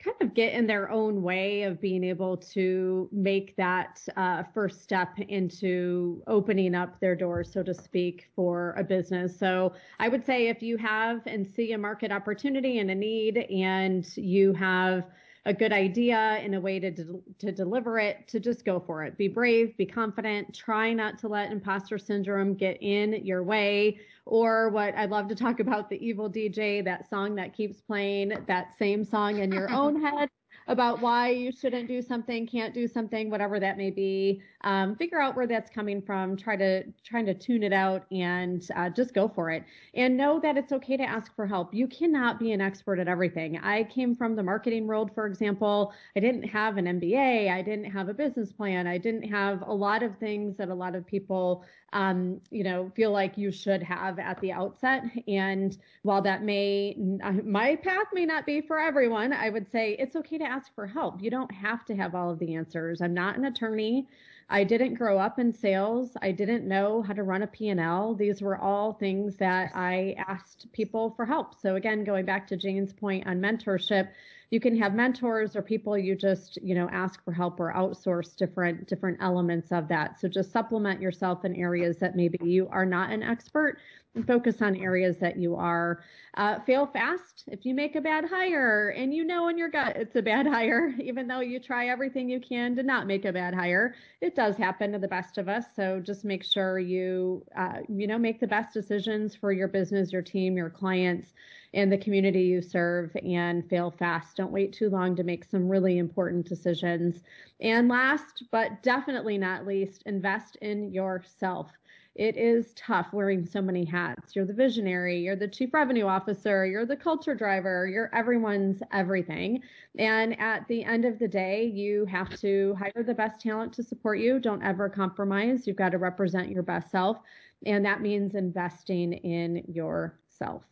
[0.02, 4.82] kind of get in their own way of being able to make that uh, first
[4.82, 9.36] step into opening up their doors, so to speak, for a business.
[9.36, 13.38] So I would say if you have and see a market opportunity and a need,
[13.38, 15.04] and you have
[15.46, 19.04] a good idea and a way to de- to deliver it to just go for
[19.04, 19.16] it.
[19.16, 24.00] Be brave be confident try not to let imposter syndrome get in your way.
[24.26, 28.32] Or what I love to talk about the evil DJ, that song that keeps playing
[28.46, 30.28] that same song in your own head
[30.68, 34.42] about why you shouldn't do something, can't do something, whatever that may be.
[34.62, 36.36] Um, figure out where that's coming from.
[36.36, 39.64] Try to trying to tune it out and uh, just go for it.
[39.94, 41.72] And know that it's okay to ask for help.
[41.72, 43.58] You cannot be an expert at everything.
[43.58, 45.92] I came from the marketing world, for example.
[46.14, 47.50] I didn't have an MBA.
[47.50, 48.86] I didn't have a business plan.
[48.86, 52.92] I didn't have a lot of things that a lot of people um, you know,
[52.94, 55.04] feel like you should have at the outset.
[55.26, 56.96] And while that may,
[57.44, 60.86] my path may not be for everyone, I would say it's okay to ask for
[60.86, 61.22] help.
[61.22, 63.00] You don't have to have all of the answers.
[63.00, 64.06] I'm not an attorney.
[64.50, 66.16] I didn't grow up in sales.
[66.22, 68.14] I didn't know how to run a P&L.
[68.14, 71.60] These were all things that I asked people for help.
[71.60, 74.08] So again, going back to Jane's point on mentorship,
[74.50, 78.34] you can have mentors or people you just you know ask for help or outsource
[78.36, 80.18] different different elements of that.
[80.18, 83.78] So just supplement yourself in areas that maybe you are not an expert
[84.14, 86.02] and focus on areas that you are.
[86.34, 87.44] Uh, fail fast.
[87.48, 90.46] If you make a bad hire and you know in your gut it's a bad
[90.54, 94.34] hire even though you try everything you can to not make a bad hire it
[94.34, 95.66] does happen to the best of us.
[95.76, 100.10] So just make sure you uh, you know make the best decisions for your business
[100.10, 101.34] your team your clients
[101.74, 104.36] and the community you serve and fail fast.
[104.36, 107.22] Don't wait too long to make some really important decisions.
[107.60, 111.70] And last, but definitely not least, invest in yourself.
[112.18, 114.34] It is tough wearing so many hats.
[114.34, 119.62] You're the visionary, you're the chief revenue officer, you're the culture driver, you're everyone's everything.
[120.00, 123.84] And at the end of the day, you have to hire the best talent to
[123.84, 124.40] support you.
[124.40, 125.64] Don't ever compromise.
[125.64, 127.18] You've got to represent your best self.
[127.66, 130.64] And that means investing in yourself.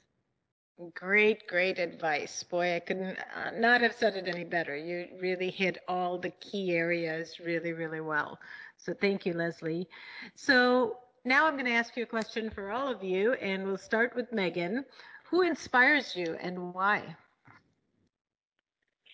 [0.94, 2.42] Great, great advice.
[2.42, 4.76] Boy, I couldn't uh, not have said it any better.
[4.76, 8.38] You really hit all the key areas really, really well.
[8.76, 9.88] So thank you, Leslie.
[10.34, 13.78] So now I'm going to ask you a question for all of you, and we'll
[13.78, 14.84] start with Megan.
[15.24, 17.16] Who inspires you and why?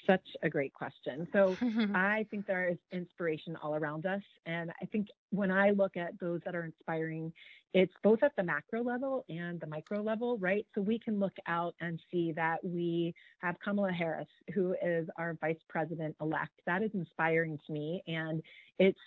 [0.06, 1.28] Such a great question.
[1.32, 1.56] So
[1.94, 4.22] I think there is inspiration all around us.
[4.46, 7.32] And I think when I look at those that are inspiring,
[7.74, 10.66] it's both at the macro level and the micro level, right?
[10.74, 15.36] So we can look out and see that we have Kamala Harris, who is our
[15.40, 16.52] vice president elect.
[16.66, 18.02] That is inspiring to me.
[18.06, 18.42] And
[18.78, 18.98] it's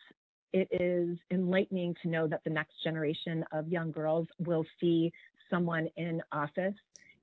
[0.54, 5.12] it is enlightening to know that the next generation of young girls will see
[5.50, 6.74] someone in office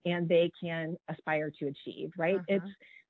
[0.05, 2.37] and they can aspire to achieve, right?
[2.37, 2.45] Uh-huh.
[2.57, 2.67] It's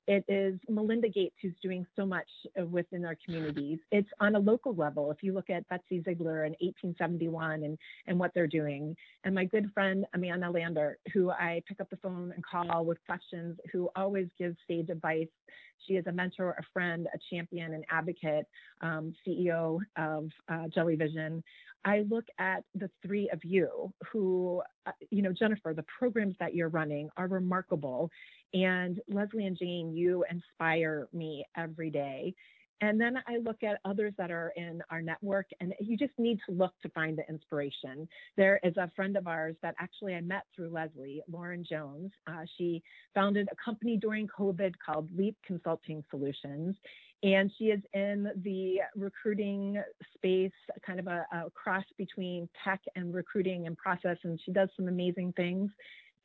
[0.07, 2.27] it is Melinda Gates who's doing so much
[2.69, 3.79] within our communities.
[3.91, 5.11] It's on a local level.
[5.11, 9.45] If you look at Betsy Ziegler in 1871 and, and what they're doing, and my
[9.45, 13.89] good friend Amanda Lannert, who I pick up the phone and call with questions, who
[13.95, 15.27] always gives sage advice.
[15.87, 18.45] She is a mentor, a friend, a champion, an advocate,
[18.81, 21.43] um, CEO of uh, Jellyvision.
[21.85, 26.55] I look at the three of you who, uh, you know, Jennifer, the programs that
[26.55, 28.09] you're running are remarkable.
[28.53, 32.35] And Leslie and Jane, you inspire me every day.
[32.81, 36.39] And then I look at others that are in our network, and you just need
[36.45, 38.09] to look to find the inspiration.
[38.35, 42.11] There is a friend of ours that actually I met through Leslie, Lauren Jones.
[42.27, 42.83] Uh, she
[43.15, 46.75] founded a company during COVID called Leap Consulting Solutions.
[47.21, 49.81] And she is in the recruiting
[50.13, 50.51] space,
[50.85, 54.17] kind of a, a cross between tech and recruiting and process.
[54.23, 55.71] And she does some amazing things.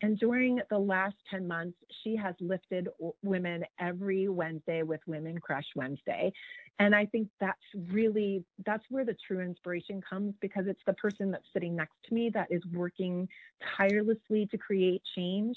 [0.01, 2.89] And during the last 10 months, she has lifted
[3.23, 6.33] women every Wednesday with Women Crush Wednesday.
[6.79, 7.59] And I think that's
[7.91, 12.15] really, that's where the true inspiration comes because it's the person that's sitting next to
[12.15, 13.29] me that is working
[13.77, 15.57] tirelessly to create change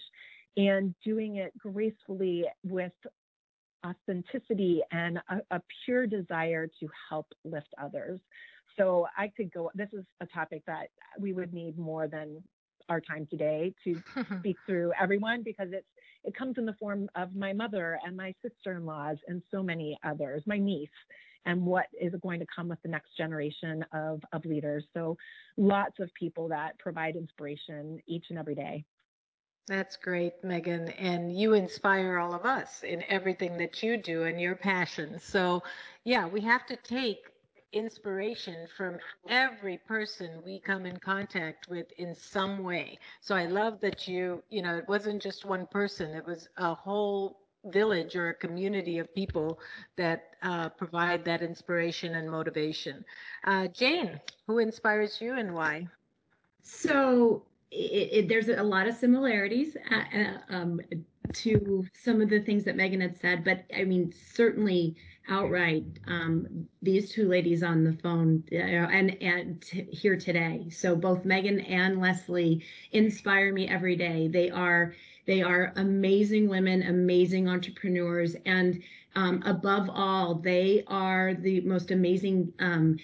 [0.57, 2.91] and doing it gracefully with
[3.85, 8.19] authenticity and a, a pure desire to help lift others.
[8.77, 10.87] So I could go, this is a topic that
[11.19, 12.41] we would need more than
[12.91, 14.03] our time today to
[14.39, 15.87] speak through everyone because it's
[16.23, 20.43] it comes in the form of my mother and my sister-in-laws and so many others,
[20.45, 20.89] my niece,
[21.45, 24.83] and what is going to come with the next generation of, of leaders.
[24.93, 25.17] So
[25.57, 28.85] lots of people that provide inspiration each and every day.
[29.67, 30.89] That's great, Megan.
[30.89, 35.19] And you inspire all of us in everything that you do and your passion.
[35.19, 35.63] So,
[36.03, 37.30] yeah, we have to take
[37.73, 38.97] inspiration from
[39.29, 42.97] every person we come in contact with in some way.
[43.21, 46.73] So I love that you, you know, it wasn't just one person, it was a
[46.73, 49.59] whole village or a community of people
[49.95, 53.05] that uh, provide that inspiration and motivation.
[53.45, 55.87] Uh, Jane, who inspires you and why?
[56.63, 60.81] So it, it, there's a lot of similarities uh, uh um,
[61.33, 64.95] to some of the things that Megan had said, but I mean, certainly
[65.29, 70.67] outright um, these two ladies on the phone uh, and, and t- here today.
[70.69, 74.27] So both Megan and Leslie inspire me every day.
[74.27, 74.93] They are
[75.27, 78.81] they are amazing women, amazing entrepreneurs, and
[79.15, 82.97] um, above all, they are the most amazing um,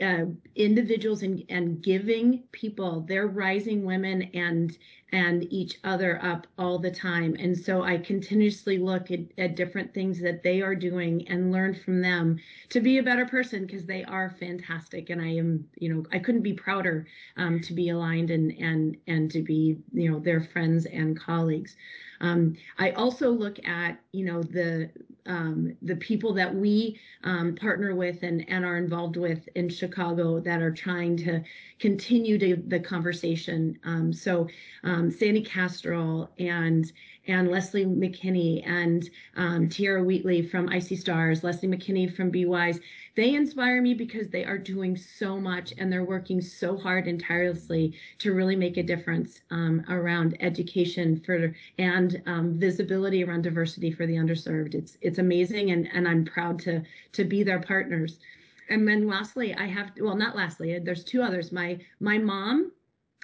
[0.00, 0.24] uh,
[0.56, 3.04] individuals and, and giving people.
[3.06, 4.76] They're rising women and
[5.12, 7.36] and each other up all the time.
[7.38, 11.74] And so I continuously look at, at different things that they are doing and learn
[11.74, 12.38] from them
[12.70, 15.10] to be a better person because they are fantastic.
[15.10, 17.06] And I am, you know, I couldn't be prouder
[17.36, 21.76] um, to be aligned and and and to be, you know, their friends and colleagues.
[22.20, 24.90] Um, I also look at, you know, the
[25.26, 30.40] um, the people that we um, partner with and, and are involved with in Chicago
[30.40, 31.42] that are trying to
[31.78, 33.78] continue to, the conversation.
[33.84, 34.48] Um, so
[35.00, 36.92] um, Sandee Kastrul and
[37.26, 42.80] and Leslie McKinney and um, Tiara Wheatley from IC Stars, Leslie McKinney from Wise.
[43.14, 47.22] They inspire me because they are doing so much and they're working so hard and
[47.22, 53.92] tirelessly to really make a difference um, around education for and um, visibility around diversity
[53.92, 54.74] for the underserved.
[54.74, 56.82] It's it's amazing and and I'm proud to
[57.12, 58.18] to be their partners.
[58.68, 61.52] And then lastly, I have well not lastly, there's two others.
[61.52, 62.72] My my mom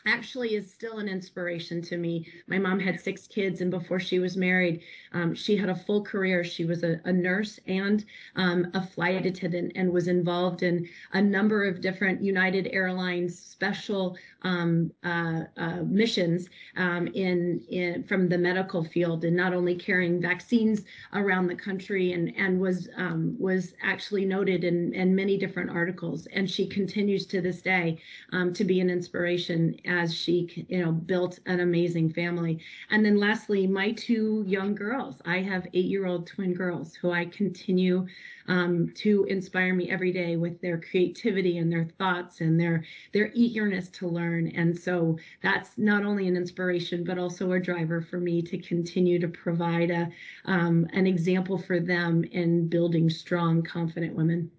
[0.06, 2.26] actually is still an inspiration to me.
[2.46, 4.82] My mom had six kids, and before she was married,
[5.12, 6.44] um, she had a full career.
[6.44, 8.04] She was a, a nurse and
[8.36, 14.16] um, a flight attendant and was involved in a number of different United Airlines special
[14.46, 14.70] um,
[15.12, 20.78] uh, uh, missions um, in, in, from the medical field, and not only carrying vaccines
[21.20, 26.20] around the country, and and was um, was actually noted in, in many different articles.
[26.36, 27.86] And she continues to this day
[28.32, 29.58] um, to be an inspiration
[30.02, 32.54] as she, you know, built an amazing family.
[32.90, 35.16] And then lastly, my two young girls.
[35.24, 38.06] I have eight-year-old twin girls who I continue
[38.48, 43.30] um, to inspire me every day with their creativity and their thoughts and their their
[43.34, 44.48] eagerness to learn.
[44.48, 49.18] And so that's not only an inspiration but also a driver for me to continue
[49.20, 50.10] to provide a
[50.44, 54.50] um, an example for them in building strong, confident women.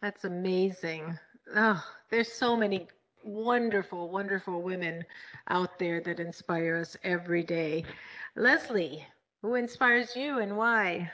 [0.00, 1.18] That's amazing.
[1.54, 2.88] Oh, there's so many
[3.24, 5.04] wonderful, wonderful women
[5.48, 7.84] out there that inspire us every day.
[8.36, 9.06] Leslie,
[9.42, 11.10] who inspires you and why?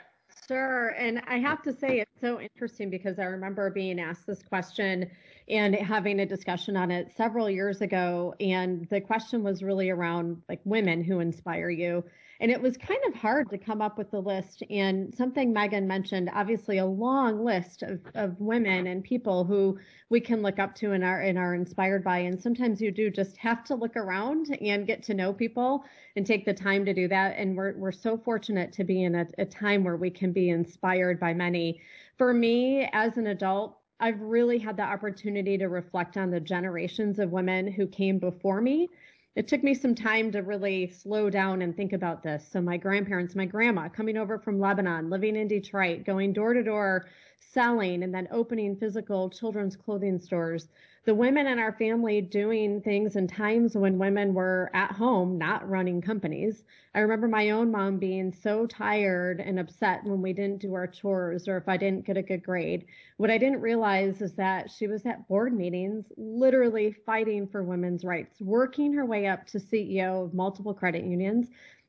[0.47, 0.89] Sure.
[0.89, 5.09] And I have to say, it's so interesting because I remember being asked this question
[5.47, 8.33] and having a discussion on it several years ago.
[8.39, 12.03] And the question was really around like women who inspire you.
[12.43, 14.63] And it was kind of hard to come up with the list.
[14.69, 19.79] And something Megan mentioned, obviously a long list of, of women and people who
[20.09, 22.17] we can look up to and are and are inspired by.
[22.17, 25.85] And sometimes you do just have to look around and get to know people
[26.17, 27.37] and take the time to do that.
[27.37, 30.49] And we're we're so fortunate to be in a, a time where we can be
[30.49, 31.79] inspired by many.
[32.17, 37.19] For me as an adult, I've really had the opportunity to reflect on the generations
[37.19, 38.89] of women who came before me
[39.35, 42.47] it took me some time to really slow down and think about this.
[42.51, 46.63] So, my grandparents, my grandma coming over from Lebanon, living in Detroit, going door to
[46.63, 47.07] door,
[47.39, 50.67] selling, and then opening physical children's clothing stores
[51.05, 55.69] the women in our family doing things in times when women were at home, not
[55.69, 56.63] running companies.
[56.95, 60.87] I remember my own mom being so tired and upset when we didn't do our
[60.87, 62.85] chores or if I didn't get a good grade.
[63.17, 68.05] What I didn't realize is that she was at board meetings, literally fighting for women's
[68.05, 71.47] rights, working her way up to CEO of multiple credit unions.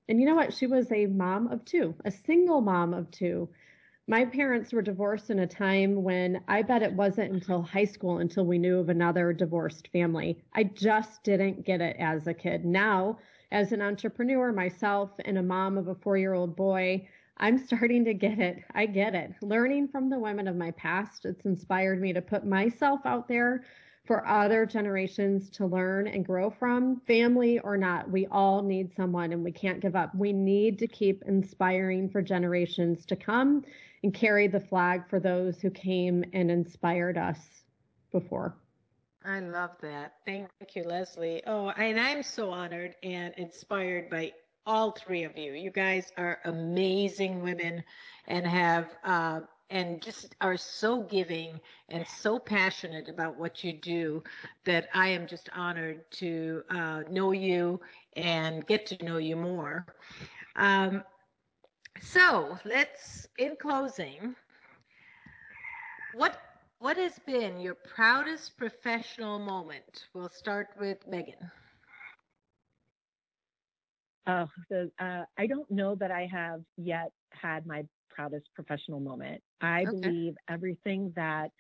[0.09, 0.53] And you know what?
[0.53, 3.49] She was a mom of two, a single mom of two
[4.07, 8.19] my parents were divorced in a time when I bet it wasn't until high school
[8.19, 10.39] until we knew of another divorced family.
[10.55, 12.67] I just didn't get it as a kid.
[12.67, 13.19] Now,
[13.51, 18.05] as an entrepreneur myself and a mom of a four year old boy, I'm starting
[18.05, 18.63] to get it.
[18.75, 19.33] I get it.
[19.41, 23.65] Learning from the women of my past, it's inspired me to put myself out there
[24.05, 28.11] for other generations to learn and grow from, family or not.
[28.11, 30.15] We all need someone and we can't give up.
[30.15, 33.65] We need to keep inspiring for generations to come
[34.05, 37.65] and carry the flag for those who came and inspired us
[38.13, 38.55] before.
[39.25, 40.17] I love that.
[40.27, 41.43] Thank you, Leslie.
[41.47, 44.33] Oh, and I'm so honored and inspired by
[44.67, 45.53] all three of you.
[45.55, 47.83] You guys are amazing women
[48.27, 49.41] and have uh,
[49.71, 54.23] and just are so giving and so passionate about what you do
[54.65, 57.81] that I am just honored to uh, know you
[58.17, 59.87] and get to know you more.
[60.57, 61.03] Um,
[62.01, 64.35] so let's, in closing,
[66.15, 66.41] what
[66.79, 70.07] what has been your proudest professional moment?
[70.13, 71.51] We'll start with Megan.
[74.27, 79.43] Oh, so, uh, I don't know that I have yet had my proudest professional moment.
[79.61, 80.01] I okay.
[80.01, 81.51] believe everything that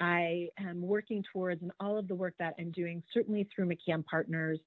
[0.00, 4.04] I am working towards and all of the work that I'm doing, certainly through McCann
[4.04, 4.58] Partners,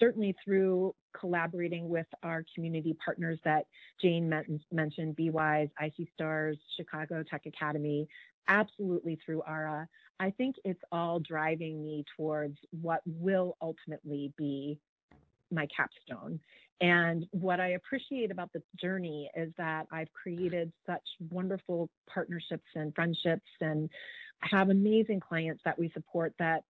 [0.00, 3.66] certainly through collaborating with our community partners that
[4.00, 8.08] Jane mentioned, BeWise, IC Stars, Chicago Tech Academy,
[8.48, 9.88] absolutely through ARA.
[10.18, 14.78] I think it's all driving me towards what will ultimately be
[15.50, 16.40] my capstone.
[16.80, 22.92] And what I appreciate about the journey is that I've created such wonderful partnerships and
[22.94, 23.88] friendships and
[24.42, 26.64] have amazing clients that we support that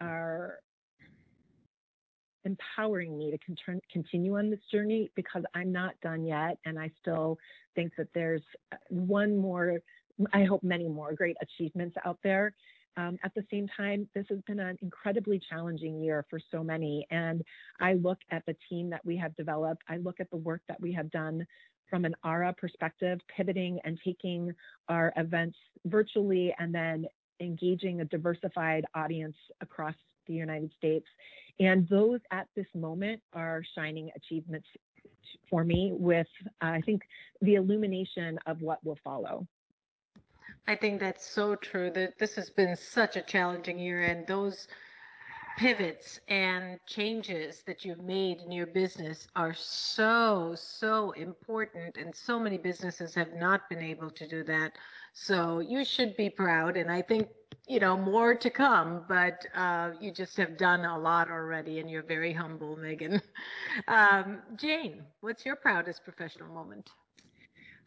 [0.00, 0.58] are
[2.44, 6.58] empowering me to con- continue on this journey because I'm not done yet.
[6.64, 7.38] And I still
[7.74, 9.80] think that there's uh, one more,
[10.32, 12.54] I hope many more great achievements out there.
[12.96, 17.06] Um, at the same time, this has been an incredibly challenging year for so many.
[17.10, 17.42] And
[17.80, 20.80] I look at the team that we have developed, I look at the work that
[20.80, 21.46] we have done
[21.90, 24.52] from an ARA perspective, pivoting and taking
[24.88, 27.06] our events virtually and then
[27.40, 29.94] engaging a diversified audience across
[30.26, 31.06] the United States.
[31.60, 34.66] And those at this moment are shining achievements
[35.50, 36.26] for me with,
[36.62, 37.02] uh, I think,
[37.42, 39.46] the illumination of what will follow.
[40.66, 41.90] I think that's so true.
[41.90, 44.66] That this has been such a challenging year, and those
[45.56, 52.40] pivots and changes that you've made in your business are so so important and so
[52.40, 54.72] many businesses have not been able to do that
[55.12, 57.28] so you should be proud and i think
[57.68, 61.88] you know more to come but uh, you just have done a lot already and
[61.88, 63.22] you're very humble megan
[63.88, 66.90] um, jane what's your proudest professional moment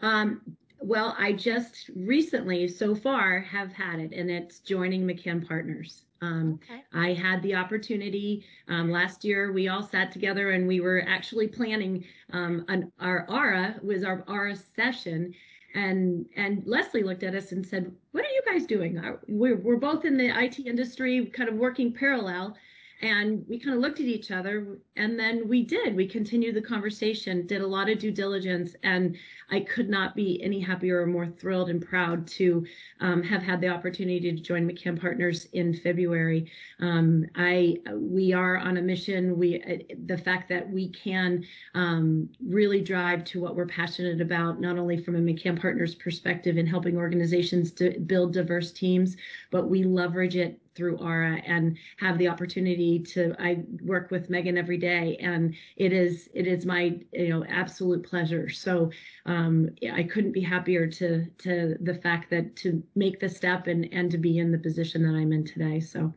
[0.02, 0.42] um,
[0.80, 6.04] well, I just recently, so far, have had it, and it's joining McCann Partners.
[6.22, 6.84] Um, okay.
[6.94, 9.52] I had the opportunity um, last year.
[9.52, 14.24] We all sat together and we were actually planning um, an, our ARA was our
[14.28, 15.34] ARA session,
[15.76, 19.00] and and Leslie looked at us and said, "What are you guys doing?
[19.28, 22.58] We're we're both in the IT industry, kind of working parallel."
[23.02, 25.96] And we kind of looked at each other and then we did.
[25.96, 29.16] We continued the conversation, did a lot of due diligence, and
[29.52, 32.66] I could not be any happier or more thrilled and proud to
[33.00, 36.52] um, have had the opportunity to join McCann Partners in February.
[36.80, 39.38] Um, I we are on a mission.
[39.38, 41.46] We uh, the fact that we can
[41.76, 46.58] um, really drive to what we're passionate about, not only from a McCann Partners perspective
[46.58, 49.18] in helping organizations to build diverse teams,
[49.52, 54.58] but we leverage it through ARA and have the opportunity to I work with Megan
[54.58, 58.50] every day and it is it is my you know absolute pleasure.
[58.50, 58.92] So
[59.26, 63.90] um, I couldn't be happier to to the fact that to make the step and
[63.92, 65.80] and to be in the position that I'm in today.
[65.80, 66.14] So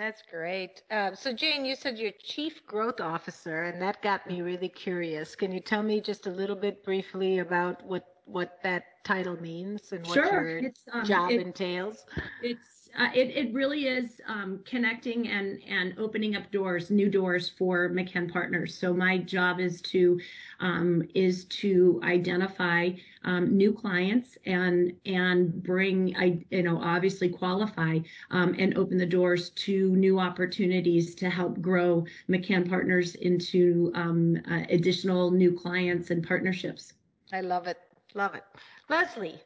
[0.00, 0.82] that's great.
[0.90, 5.36] Uh, so Jane, you said you're chief growth officer, and that got me really curious.
[5.36, 9.92] Can you tell me just a little bit briefly about what what that title means
[9.92, 10.58] and what sure.
[10.58, 12.06] your um, job it, entails?
[12.42, 17.48] It's uh, it, it really is um, connecting and, and opening up doors, new doors
[17.48, 18.76] for McCann Partners.
[18.76, 20.20] So my job is to
[20.60, 22.90] um, is to identify
[23.24, 27.98] um, new clients and and bring I you know obviously qualify
[28.30, 34.36] um, and open the doors to new opportunities to help grow McCann Partners into um,
[34.50, 36.94] uh, additional new clients and partnerships.
[37.32, 37.78] I love it,
[38.14, 38.44] love it,
[38.88, 39.40] Leslie.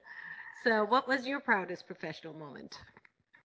[0.64, 2.78] So, what was your proudest professional moment?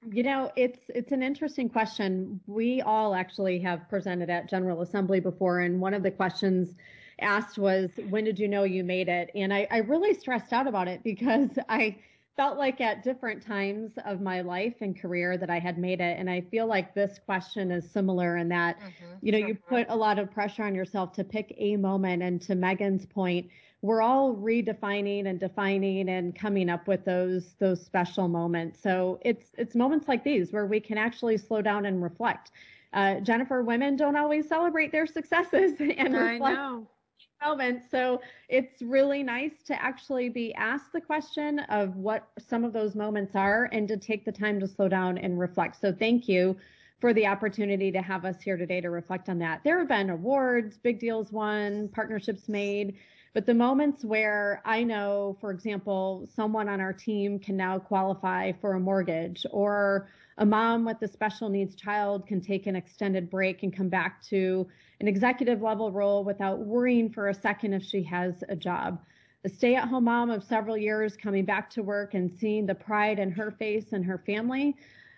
[0.07, 2.39] You know, it's it's an interesting question.
[2.47, 6.75] We all actually have presented at General Assembly before, and one of the questions
[7.19, 10.67] asked was, "When did you know you made it?" And I, I really stressed out
[10.67, 11.97] about it because I
[12.37, 16.17] felt like at different times of my life and career that I had made it,
[16.17, 19.15] and I feel like this question is similar in that, mm-hmm.
[19.21, 22.41] you know, you put a lot of pressure on yourself to pick a moment, and
[22.43, 23.49] to Megan's point
[23.81, 28.79] we're all redefining and defining and coming up with those those special moments.
[28.81, 32.51] So it's it's moments like these where we can actually slow down and reflect.
[32.91, 36.87] Uh, Jennifer, women don't always celebrate their successes and I reflect know.
[37.41, 37.85] moments.
[37.89, 42.95] So it's really nice to actually be asked the question of what some of those
[42.95, 45.79] moments are and to take the time to slow down and reflect.
[45.79, 46.57] So thank you
[46.99, 49.63] for the opportunity to have us here today to reflect on that.
[49.63, 52.97] There have been awards, big deals won, partnerships made.
[53.33, 58.53] But the moments where I know, for example, someone on our team can now qualify
[58.53, 60.07] for a mortgage, or
[60.37, 64.23] a mom with a special needs child can take an extended break and come back
[64.23, 64.67] to
[64.99, 68.99] an executive level role without worrying for a second if she has a job.
[69.45, 72.75] A stay at home mom of several years coming back to work and seeing the
[72.75, 74.75] pride in her face and her family,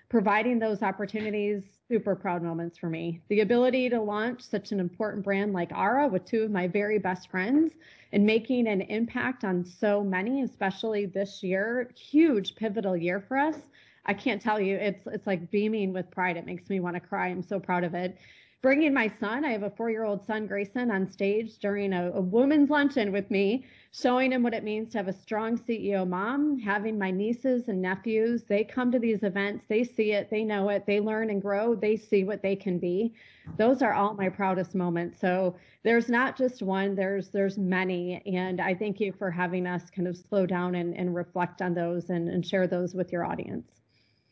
[0.09, 3.20] providing those opportunities, super proud moments for me.
[3.28, 6.98] The ability to launch such an important brand like ARA with two of my very
[6.98, 7.74] best friends
[8.14, 13.58] and making an impact on so many, especially this year, huge pivotal year for us.
[14.06, 16.38] I can't tell you, it's it's like beaming with pride.
[16.38, 17.28] It makes me want to cry.
[17.28, 18.18] I'm so proud of it
[18.62, 22.12] bringing my son, I have a four year old son, Grayson, on stage during a,
[22.12, 26.07] a, women's luncheon with me, showing him what it means to have a strong CEO
[26.07, 28.43] mom, having my nieces and nephews.
[28.43, 31.74] They come to these events, they see it, they know it, they learn and grow,
[31.74, 33.14] they see what they can be.
[33.57, 35.20] Those are all my proudest moments.
[35.20, 38.22] So there's not just one, there's there's many.
[38.28, 41.74] And I thank you for having us kind of slow down and, and reflect on
[41.74, 43.82] those and, and share those with your audience.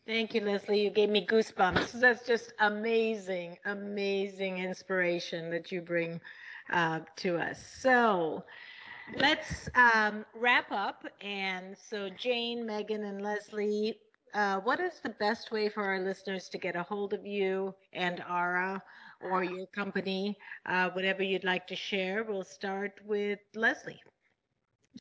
[0.09, 0.83] Thank you, Leslie.
[0.83, 1.93] You gave me goosebumps.
[2.01, 6.21] That's just amazing, amazing inspiration that you bring
[6.71, 7.63] uh, to us.
[7.81, 8.45] So
[9.17, 11.05] let's um, wrap up.
[11.21, 13.99] And so, Jane, Megan, and Leslie,
[14.33, 17.75] uh, what is the best way for our listeners to get a hold of you
[17.93, 18.81] and ARA
[19.21, 20.37] or your company?
[20.65, 22.23] Uh, whatever you'd like to share.
[22.23, 24.01] We'll start with Leslie.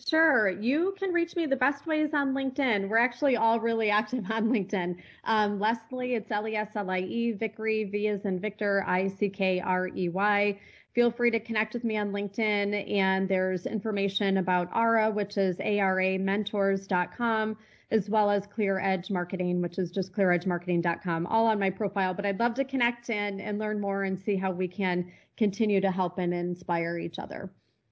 [0.06, 0.50] Sure.
[0.50, 2.88] You can reach me the best way is on LinkedIn.
[2.88, 4.96] We're actually all really active on LinkedIn.
[5.24, 9.08] Um, Leslie, it's L E S L I E, Vickrey, V is in Victor, I
[9.08, 10.60] C K R E Y.
[10.94, 12.90] Feel free to connect with me on LinkedIn.
[12.90, 17.56] And there's information about ARA, which is aramentors.com,
[17.90, 22.14] as well as Clear Edge Marketing, which is just clearedgemarketing.com, all on my profile.
[22.14, 25.80] But I'd love to connect and, and learn more and see how we can continue
[25.80, 27.50] to help and inspire each other.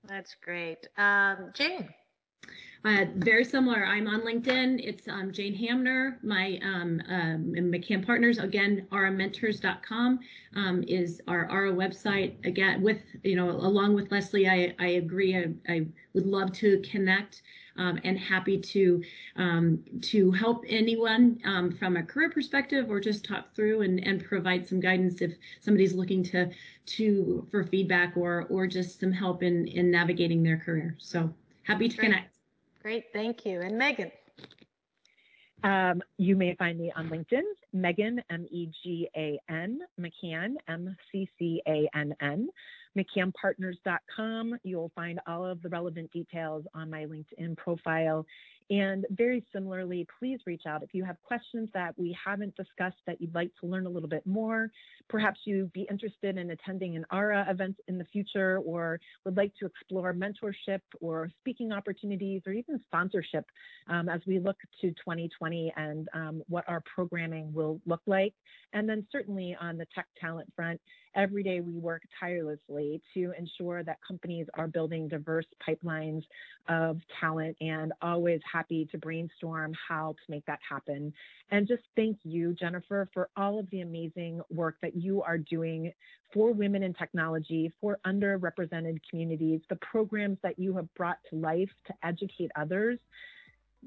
[0.09, 0.89] That's great.
[0.97, 1.89] Um, Jane.
[2.85, 3.85] Uh, very similar.
[3.85, 4.81] I'm on LinkedIn.
[4.83, 6.18] It's um, Jane Hamner.
[6.22, 10.20] My um, um, McCann Partners, again, aramentors.com
[10.55, 12.35] um, is our ARA website.
[12.47, 15.37] Again, with, you know, along with Leslie, I, I agree.
[15.37, 17.43] I, I would love to connect
[17.79, 19.03] um, and happy to
[19.37, 24.24] um, to help anyone um, from a career perspective or just talk through and, and
[24.24, 26.51] provide some guidance if somebody's looking to
[26.87, 30.95] to for feedback or or just some help in in navigating their career.
[30.99, 31.33] So
[31.64, 32.07] happy to Great.
[32.07, 32.36] connect.
[32.87, 33.62] Great, thank you.
[33.62, 34.12] And Megan.
[35.64, 40.97] Um, you may find me on LinkedIn, Megan, M E G A N, McCann, M
[41.11, 42.49] C C A N N
[42.97, 44.59] mccannpartners.com.
[44.62, 48.26] You'll find all of the relevant details on my LinkedIn profile.
[48.69, 53.21] And very similarly, please reach out if you have questions that we haven't discussed that
[53.21, 54.71] you'd like to learn a little bit more.
[55.09, 59.53] Perhaps you'd be interested in attending an ARA event in the future or would like
[59.61, 63.45] to explore mentorship or speaking opportunities or even sponsorship
[63.89, 68.35] um, as we look to 2020 and um, what our programming will look like.
[68.73, 70.81] And then certainly on the tech talent front,
[71.14, 76.23] every day we work tirelessly to ensure that companies are building diverse pipelines
[76.69, 81.13] of talent and always happy to brainstorm how to make that happen.
[81.51, 85.93] And just thank you, Jennifer, for all of the amazing work that you are doing
[86.33, 91.71] for women in technology, for underrepresented communities, the programs that you have brought to life
[91.87, 92.99] to educate others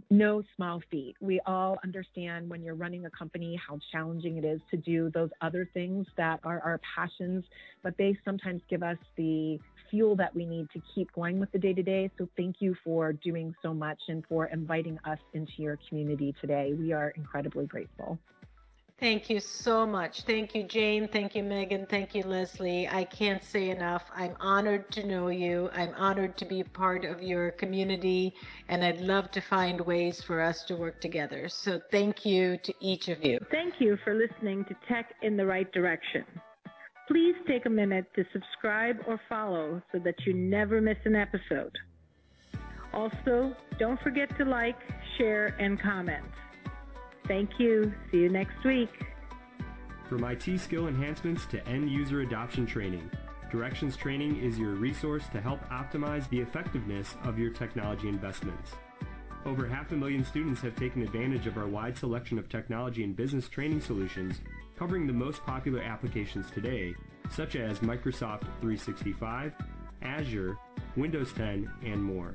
[0.10, 1.16] no small feat.
[1.20, 5.30] We all understand when you're running a company how challenging it is to do those
[5.41, 7.43] other things that are our passions,
[7.84, 11.60] but they sometimes give us the fuel that we need to keep going with the
[11.60, 12.10] day to day.
[12.18, 16.74] So thank you for doing so much and for inviting us into your community today.
[16.78, 18.20] We are incredibly grateful.
[19.00, 20.24] Thank you so much.
[20.24, 21.08] Thank you, Jane.
[21.08, 21.86] Thank you, Megan.
[21.86, 22.86] Thank you, Leslie.
[22.89, 24.04] I can't say enough.
[24.14, 25.70] I'm honored to know you.
[25.74, 28.34] I'm honored to be part of your community,
[28.68, 31.47] and I'd love to find ways for us to work together.
[31.47, 33.39] So thank you to each of you.
[33.52, 36.26] Thank you for listening to Tech in the Right Direction.
[37.08, 41.76] Please take a minute to subscribe or follow so that you never miss an episode.
[42.93, 44.78] Also, don't forget to like,
[45.18, 46.26] share, and comment.
[47.30, 47.94] Thank you.
[48.12, 48.90] See you next week.
[50.10, 53.10] From IT skill enhancements to end user adoption training,
[53.52, 58.72] Directions Training is your resource to help optimize the effectiveness of your technology investments.
[59.46, 63.16] Over half a million students have taken advantage of our wide selection of technology and
[63.16, 64.42] business training solutions
[64.76, 66.96] covering the most popular applications today,
[67.30, 69.54] such as Microsoft 365,
[70.02, 70.58] Azure,
[70.96, 72.34] Windows 10, and more.